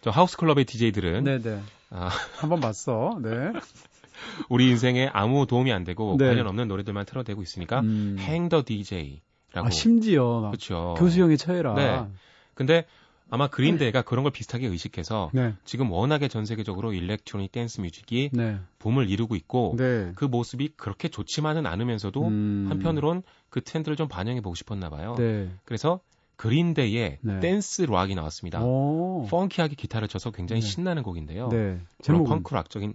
저 0.00 0.10
하우스 0.10 0.36
클럽의 0.36 0.64
DJ들은 0.64 1.24
네, 1.24 1.38
네. 1.38 1.60
아, 1.90 2.10
한번 2.38 2.60
봤어. 2.60 3.18
네. 3.22 3.52
우리 4.48 4.68
인생에 4.70 5.10
아무 5.12 5.46
도움이 5.46 5.72
안 5.72 5.84
되고 5.84 6.16
네. 6.18 6.26
관련 6.26 6.46
없는 6.46 6.68
노래들만 6.68 7.06
틀어대고 7.06 7.42
있으니까 7.42 7.80
음. 7.80 8.16
행더 8.18 8.62
DJ라고. 8.66 9.20
아, 9.66 9.70
심지어 9.70 10.40
그렇죠. 10.50 10.94
교수형의 10.98 11.38
처해라. 11.38 11.74
네. 11.74 12.06
근데 12.54 12.86
아마 13.32 13.48
Green 13.48 13.75
Day가 13.75 14.02
그런 14.02 14.24
걸 14.24 14.30
비슷하게 14.30 14.66
의식해서 14.66 15.30
네. 15.32 15.54
지금 15.64 15.90
워낙에 15.90 16.28
전 16.28 16.44
세계적으로 16.44 16.92
electronic 16.92 17.50
dance 17.50 17.80
music이 17.80 18.28
네. 18.30 18.58
붐을 18.78 19.08
이루고 19.08 19.36
있고 19.36 19.74
네. 19.78 20.12
그 20.16 20.26
모습이 20.26 20.74
그렇게 20.76 21.08
좋지만은 21.08 21.64
않으면서도 21.64 22.26
음... 22.26 22.66
한편으론 22.68 23.22
그 23.48 23.62
트렌드를 23.62 23.96
좀 23.96 24.06
반영해 24.06 24.42
보고 24.42 24.54
싶었나 24.54 24.90
봐요. 24.90 25.14
네. 25.16 25.48
그래서 25.64 26.00
Green 26.36 26.78
Day의 26.78 27.20
네. 27.22 27.40
댄스 27.40 27.82
락이 27.82 28.14
나왔습니다. 28.14 28.62
오. 28.62 29.26
funky하게 29.30 29.76
기타를 29.76 30.08
쳐서 30.08 30.30
굉장히 30.30 30.60
네. 30.60 30.68
신나는 30.68 31.02
곡인데요. 31.02 31.48
네. 31.48 31.80
제목은 32.02 32.26
펑크 32.28 32.52
락적인 32.52 32.92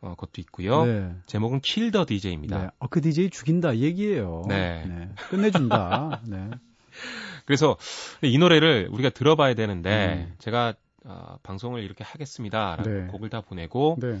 어, 0.00 0.14
것도 0.16 0.40
있고요. 0.40 0.84
네. 0.84 1.14
제목은 1.26 1.60
Kill 1.60 1.86
the 1.86 2.06
DJ입니다. 2.06 2.58
네. 2.58 2.68
어, 2.80 2.88
그 2.88 3.00
DJ 3.00 3.30
죽인다 3.30 3.76
얘기예요. 3.76 4.42
네. 4.48 4.84
네. 4.84 5.10
끝내준다. 5.30 6.22
네. 6.26 6.50
그래서 7.46 7.76
이 8.22 8.36
노래를 8.36 8.88
우리가 8.90 9.10
들어봐야 9.10 9.54
되는데 9.54 10.26
음. 10.28 10.34
제가 10.38 10.74
어, 11.04 11.36
방송을 11.42 11.82
이렇게 11.82 12.04
하겠습니다라고 12.04 12.90
네. 12.90 13.06
곡을 13.06 13.30
다 13.30 13.40
보내고 13.40 13.96
네. 14.00 14.20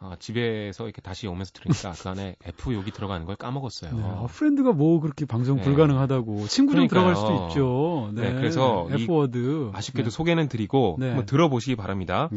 어, 0.00 0.14
집에서 0.18 0.84
이렇게 0.84 1.00
다시 1.00 1.26
오면서 1.26 1.52
들으니까 1.52 1.92
그 1.92 2.08
안에 2.08 2.36
F 2.44 2.72
욕이 2.72 2.90
들어가는 2.92 3.26
걸 3.26 3.36
까먹었어요. 3.36 3.92
네. 3.92 4.02
아, 4.02 4.26
friend가 4.30 4.72
뭐 4.72 5.00
그렇게 5.00 5.26
방송 5.26 5.56
네. 5.56 5.62
불가능하다고 5.64 6.46
친구 6.46 6.74
좀 6.74 6.86
들어갈 6.88 7.16
수도 7.16 7.48
있죠. 7.48 8.10
네. 8.14 8.30
네 8.30 8.34
그래서 8.34 8.86
F 8.90 9.12
word 9.12 9.70
아쉽게도 9.74 10.10
네. 10.10 10.14
소개는 10.14 10.48
드리고 10.48 10.98
한번 11.00 11.26
들어보시기 11.26 11.76
바랍니다. 11.76 12.30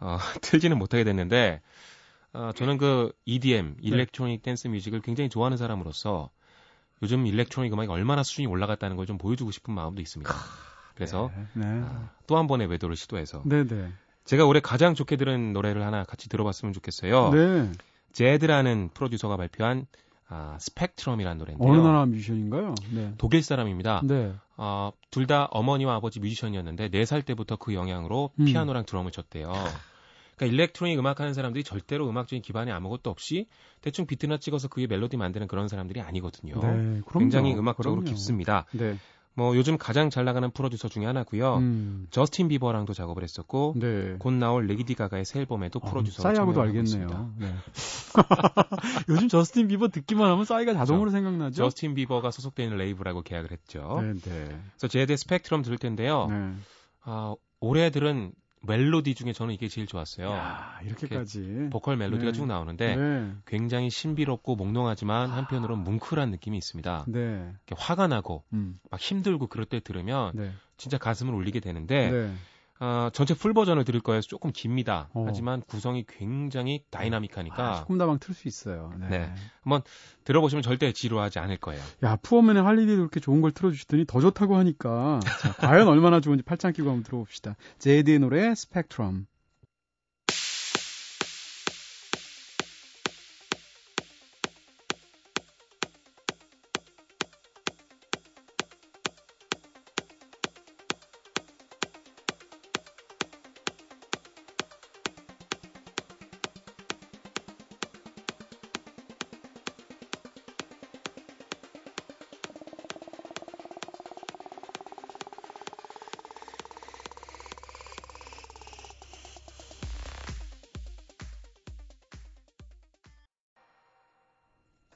어, 0.00 0.18
틀지는 0.42 0.78
못하게 0.78 1.04
됐는데 1.04 1.60
어, 2.34 2.50
저는 2.54 2.76
그 2.76 3.12
EDM, 3.24 3.76
electronic 3.80 4.42
dance 4.42 4.68
music을 4.68 5.00
굉장히 5.00 5.30
좋아하는 5.30 5.56
사람으로서 5.56 6.28
요즘 7.02 7.26
electronic 7.26 7.72
음악이 7.72 7.90
얼마나 7.90 8.22
수준이 8.22 8.46
올라갔다는 8.46 8.96
걸 8.96 9.06
좀 9.06 9.18
보여주고 9.18 9.50
싶은 9.50 9.74
마음도 9.74 10.00
있습니다. 10.02 10.32
그래서 10.94 11.30
네, 11.54 11.64
네. 11.64 11.80
아, 11.84 12.10
또 12.26 12.36
한 12.36 12.46
번의 12.46 12.68
외도를 12.68 12.96
시도해서 12.96 13.42
네네. 13.44 13.66
네. 13.68 13.92
제가 14.24 14.44
올해 14.46 14.60
가장 14.60 14.94
좋게 14.94 15.16
들은 15.16 15.52
노래를 15.52 15.84
하나 15.84 16.04
같이 16.04 16.28
들어봤으면 16.28 16.72
좋겠어요. 16.72 17.30
네. 17.30 17.70
Zedd라는 18.12 18.90
프로듀서가 18.94 19.36
발표한 19.36 19.86
아, 20.28 20.56
Spectrum이라는 20.58 21.38
노래인데요. 21.38 21.70
어느 21.70 21.80
나라 21.80 22.04
뮤지션인가요? 22.06 22.74
네. 22.92 23.12
독일 23.18 23.42
사람입니다. 23.42 24.00
네. 24.04 24.34
어, 24.56 24.90
둘 25.10 25.26
다 25.26 25.44
어머니와 25.52 25.96
아버지 25.96 26.18
뮤지션이었는데 26.18 26.88
4살 26.88 27.24
때부터 27.24 27.56
그 27.56 27.74
영향으로 27.74 28.30
음. 28.40 28.44
피아노랑 28.46 28.86
드럼을 28.86 29.12
쳤대요. 29.12 29.52
그러니까 30.36 30.54
electronic 30.54 30.98
음악 30.98 31.20
하는 31.20 31.34
사람들이 31.34 31.64
절대로 31.64 32.08
음악적인 32.08 32.42
기반이 32.42 32.70
아무것도 32.70 33.10
없이 33.10 33.46
대충 33.80 34.06
비트나 34.06 34.38
찍어서 34.38 34.68
그게 34.68 34.86
멜로디 34.86 35.16
만드는 35.16 35.48
그런 35.48 35.68
사람들이 35.68 36.00
아니거든요. 36.00 36.60
네, 36.60 37.00
굉장히 37.12 37.54
음악적으로 37.54 38.00
그럼요. 38.00 38.10
깊습니다. 38.10 38.66
네. 38.72 38.96
뭐 39.36 39.54
요즘 39.54 39.76
가장 39.76 40.08
잘 40.08 40.24
나가는 40.24 40.50
프로듀서 40.50 40.88
중에 40.88 41.04
하나고요. 41.04 41.56
음. 41.58 42.06
Justin 42.10 42.48
Bieber랑도 42.48 42.94
작업을 42.94 43.22
했었고 43.22 43.74
네. 43.76 44.16
곧 44.18 44.32
나올 44.32 44.66
Lady 44.66 44.94
Gaga의 44.94 45.26
새 45.26 45.40
앨범에도 45.40 45.78
아, 45.82 45.90
프로듀서 45.90 46.22
싸이하고도 46.22 46.62
알겠네요. 46.62 47.34
네. 47.36 47.54
요즘 49.10 49.28
Justin 49.28 49.68
Bieber 49.68 49.88
듣기만 49.88 50.30
하면 50.30 50.46
싸이가 50.46 50.72
자동으로 50.72 51.10
저, 51.10 51.18
생각나죠. 51.18 51.54
Justin 51.54 51.94
Bieber가 51.94 52.30
소속되는 52.30 52.78
레이블하고 52.78 53.20
계약을 53.22 53.50
했죠. 53.52 54.00
네, 54.00 54.14
네. 54.14 54.58
그래서 54.70 54.88
Zedd의 54.88 55.16
Spectrum 55.16 55.60
들을 55.60 55.76
텐데요. 55.76 56.28
네. 56.30 56.54
아, 57.02 57.34
올해 57.60 57.90
들은 57.90 58.32
멜로디 58.66 59.14
중에 59.14 59.32
저는 59.32 59.54
이게 59.54 59.68
제일 59.68 59.86
좋았어요. 59.86 60.30
야, 60.30 60.78
이렇게까지 60.84 61.68
보컬 61.70 61.96
멜로디가 61.96 62.32
네. 62.32 62.32
쭉 62.32 62.46
나오는데 62.46 62.96
네. 62.96 63.32
굉장히 63.46 63.90
신비롭고 63.90 64.56
몽롱하지만 64.56 65.30
한편으로는 65.30 65.84
뭉클한 65.84 66.30
느낌이 66.30 66.56
있습니다. 66.58 67.04
네. 67.08 67.52
화가 67.76 68.06
나고 68.08 68.44
음. 68.52 68.78
막 68.90 69.00
힘들고 69.00 69.46
그럴 69.46 69.66
때 69.66 69.80
들으면 69.80 70.32
네. 70.34 70.52
진짜 70.76 70.98
가슴을 70.98 71.34
울리게 71.34 71.60
되는데 71.60 72.10
네. 72.10 72.34
어, 72.78 73.08
전체 73.12 73.34
full 73.34 73.54
버전을 73.54 73.84
들을 73.84 74.00
거예요. 74.00 74.20
조금 74.20 74.52
깁니다. 74.52 75.08
어. 75.14 75.24
하지만 75.26 75.62
구성이 75.62 76.04
굉장히 76.06 76.82
다이나믹하니까. 76.90 77.56
아, 77.80 77.84
꿈다방 77.84 78.18
틀 78.18 78.34
수 78.34 78.48
있어요. 78.48 78.92
네. 78.98 79.08
네. 79.08 79.34
한번 79.62 79.82
들어보시면 80.24 80.62
절대 80.62 80.92
지루하지 80.92 81.38
않을 81.38 81.56
거예요. 81.56 81.82
야, 82.02 82.16
Poor 82.16 82.34
Moon의 82.34 82.62
Holiday도 82.62 82.98
그렇게 82.98 83.20
좋은 83.20 83.40
걸 83.40 83.52
틀어주시더니 83.52 84.04
더 84.06 84.20
좋다고 84.20 84.56
하니까. 84.56 85.20
자, 85.40 85.52
과연 85.54 85.88
얼마나 85.88 86.20
좋은지 86.20 86.42
팔짱 86.42 86.72
끼고 86.72 86.88
한번 86.88 87.02
들어봅시다. 87.02 87.56
Zedd의 87.78 88.18
노래 88.18 88.54
Spectrum. 88.54 89.26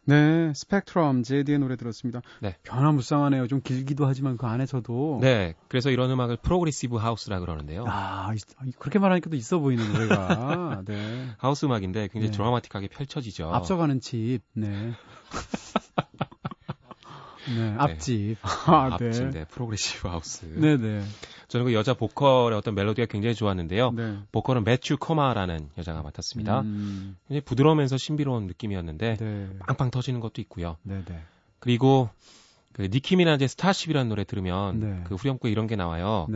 네, 0.04 0.52
Spectrum 0.54 1.22
Zedd의 1.22 1.58
노래 1.58 1.76
들었습니다. 1.76 2.22
네. 2.40 2.56
변화무쌍하네요. 2.62 3.46
좀 3.46 3.60
길기도 3.60 4.06
하지만 4.06 4.36
그 4.36 4.46
안에서도. 4.46 5.18
네, 5.20 5.54
그래서 5.68 5.90
이런 5.90 6.10
음악을 6.10 6.38
progressive 6.38 6.96
house라 6.96 7.40
그러는데요. 7.40 7.84
아, 7.86 8.32
그렇게 8.78 8.98
말하니까 8.98 9.30
또 9.30 9.36
있어 9.36 9.58
보이는 9.58 9.92
노래가. 9.92 10.82
네. 10.86 11.26
하우스 11.38 11.66
음악인데 11.66 12.08
굉장히 12.08 12.30
네. 12.30 12.36
드라마틱하게 12.36 12.88
펼쳐지죠. 12.88 13.52
앞서가는 13.52 14.00
집. 14.00 14.40
네. 14.54 14.92
네, 17.56 17.74
앞집. 17.78 18.38
아, 18.42 18.96
네. 18.98 19.06
앞집, 19.06 19.30
네. 19.30 19.44
progressive 19.44 20.08
house. 20.08 20.46
네 20.46 20.76
네. 20.76 21.02
네. 21.50 21.52
저는 21.52 21.66
그 21.66 21.74
여자 21.74 21.94
보컬의 21.94 22.56
어떤 22.56 22.74
멜로디가 22.74 23.06
굉장히 23.06 23.34
좋았는데요. 23.34 23.90
네. 23.90 24.18
보컬은 24.30 24.64
Matthew 24.64 24.96
Koma라는 24.96 25.68
여자가 25.76 26.02
맡았습니다. 26.02 26.60
음. 26.60 27.16
굉장히 27.26 27.44
부드러우면서 27.44 27.98
신비로운 27.98 28.46
느낌이었는데 28.46 29.16
네. 29.16 29.48
빵빵 29.66 29.90
터지는 29.90 30.20
것도 30.20 30.40
있고요. 30.42 30.76
네네. 30.84 31.04
네. 31.04 31.20
그리고 31.58 32.08
그 32.72 32.82
Nicki 32.82 33.16
Minaj 33.16 33.48
Starships이라는 33.48 34.08
노래 34.08 34.24
들으면 34.24 34.80
네. 34.80 35.00
그 35.04 35.16
후렴구에 35.16 35.50
이런 35.50 35.66
게 35.66 35.74
나와요. 35.76 36.26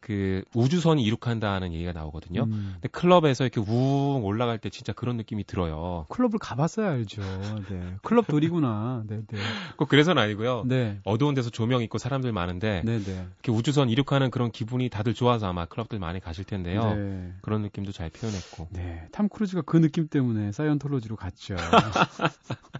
네. 0.00 0.06
그 0.06 0.42
우주선이 0.54 1.02
이륙한다는 1.02 1.72
얘기가 1.72 1.92
나오거든요. 1.92 2.44
음. 2.44 2.70
근데 2.74 2.88
클럽에서 2.88 3.44
이렇게 3.44 3.60
우웅 3.60 4.24
올라갈 4.24 4.58
때 4.58 4.70
진짜 4.70 4.92
그런 4.92 5.16
느낌이 5.16 5.44
들어요. 5.44 6.06
클럽을 6.08 6.38
가봤어야 6.38 6.90
알죠. 6.90 7.22
네. 7.68 7.94
클럽 8.02 8.26
돌이구나. 8.26 9.04
네, 9.06 9.22
네. 9.26 9.38
꼭 9.76 9.88
그래서는 9.88 10.22
아니고요. 10.22 10.64
네. 10.66 11.00
어두운 11.04 11.34
데서 11.34 11.50
조명 11.50 11.82
있고 11.82 11.98
사람들 11.98 12.32
많은데 12.32 12.82
네, 12.84 12.98
네. 12.98 13.26
이렇게 13.42 13.52
우주선 13.52 13.90
이륙하는 13.90 14.30
그런 14.30 14.50
기분이 14.52 14.88
다들 14.88 15.14
좋아서 15.14 15.48
아마 15.48 15.64
클럽들 15.66 15.98
많이 15.98 16.20
가실 16.20 16.44
텐데요. 16.44 16.94
네. 16.94 17.32
그런 17.42 17.62
느낌도 17.62 17.92
잘 17.92 18.10
표현했고. 18.10 18.68
네. 18.72 19.08
탐 19.12 19.28
크루즈가 19.28 19.62
그 19.62 19.80
느낌 19.80 20.08
때문에 20.08 20.52
사이언톨로지로 20.52 21.16
갔죠. 21.16 21.56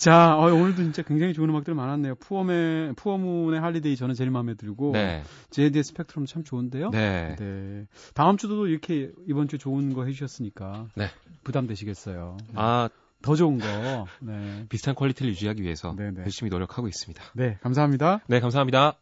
자, 0.00 0.34
어, 0.34 0.46
오늘도 0.46 0.76
진짜 0.76 1.02
굉장히 1.02 1.34
좋은 1.34 1.50
음악들 1.50 1.74
많았네요. 1.74 2.14
Poor의, 2.14 2.94
Poor 2.94 3.20
Moon의 3.20 3.60
Holiday 3.60 3.96
저는 3.96 4.14
제일 4.14 4.30
마음에 4.30 4.54
들고, 4.54 4.92
네. 4.92 5.22
Zedd의 5.50 5.84
Spectrum 5.84 6.24
참 6.24 6.42
좋은데요. 6.42 6.88
네. 6.88 7.36
네. 7.38 7.86
다음 8.14 8.38
주도 8.38 8.66
이렇게 8.66 9.12
이번 9.28 9.46
주 9.46 9.58
좋은 9.58 9.92
거 9.92 10.06
해주셨으니까, 10.06 10.86
네. 10.94 11.08
부담되시겠어요. 11.44 12.38
네. 12.46 12.54
아, 12.56 12.88
더 13.20 13.34
좋은 13.34 13.58
거, 13.58 14.06
네. 14.22 14.64
비슷한 14.70 14.94
quality를 14.94 15.32
유지하기 15.32 15.62
위해서 15.62 15.94
네네. 15.94 16.10
네. 16.12 16.20
열심히 16.22 16.48
노력하고 16.48 16.88
있습니다. 16.88 17.22
네, 17.34 17.58
감사합니다. 17.60 18.20
네, 18.26 18.40
감사합니다. 18.40 18.96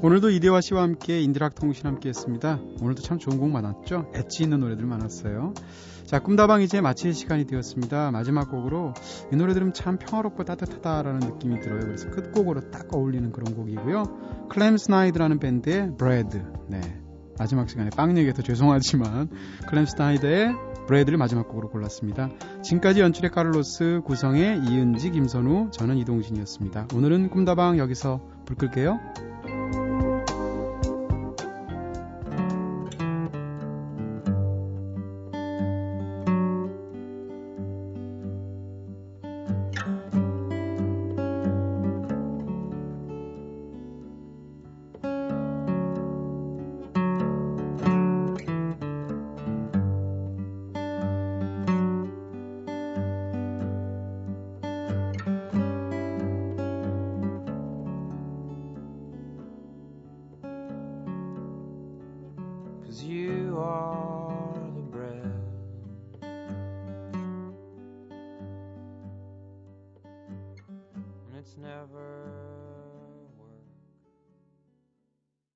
오늘도 0.00 0.30
이대화 0.30 0.60
씨와 0.60 0.82
함께 0.82 1.20
인디록 1.20 1.56
통신 1.56 1.86
함께 1.86 2.10
했습니다. 2.10 2.60
오늘도 2.80 3.02
참 3.02 3.18
좋은 3.18 3.38
곡 3.38 3.50
많았죠? 3.50 4.12
엣지 4.14 4.44
있는 4.44 4.60
노래들 4.60 4.86
많았어요. 4.86 5.54
자, 6.04 6.20
꿈다방 6.20 6.62
이제 6.62 6.80
마칠 6.80 7.12
시간이 7.12 7.46
되었습니다. 7.46 8.12
마지막 8.12 8.48
곡으로 8.48 8.94
이 9.32 9.36
노래 9.36 9.54
들으면 9.54 9.74
참 9.74 9.98
평화롭고 9.98 10.44
따뜻하다라는 10.44 11.18
느낌이 11.18 11.60
들어요. 11.60 11.80
그래서 11.80 12.10
끝곡으로 12.10 12.70
딱 12.70 12.94
어울리는 12.94 13.32
그런 13.32 13.56
곡이고요. 13.56 14.46
Clem 14.48 14.76
Snide라는 14.76 15.40
밴드의 15.40 15.96
Bread. 15.98 16.44
네. 16.68 16.80
마지막 17.36 17.68
시간에 17.68 17.90
빵 17.96 18.16
얘기해서 18.16 18.42
죄송하지만 18.42 19.28
Clem 19.68 19.84
Snide의 19.84 20.54
Bread를 20.86 21.18
마지막 21.18 21.48
곡으로 21.48 21.70
골랐습니다. 21.70 22.30
지금까지 22.62 23.00
연출의 23.00 23.32
카를로스, 23.32 24.02
구성의 24.04 24.60
이은지, 24.64 25.10
김선우, 25.10 25.70
저는 25.72 25.98
이동진이었습니다. 25.98 26.88
오늘은 26.94 27.30
꿈다방 27.30 27.78
여기서 27.78 28.20
불 28.46 28.56
끌게요. 28.56 28.98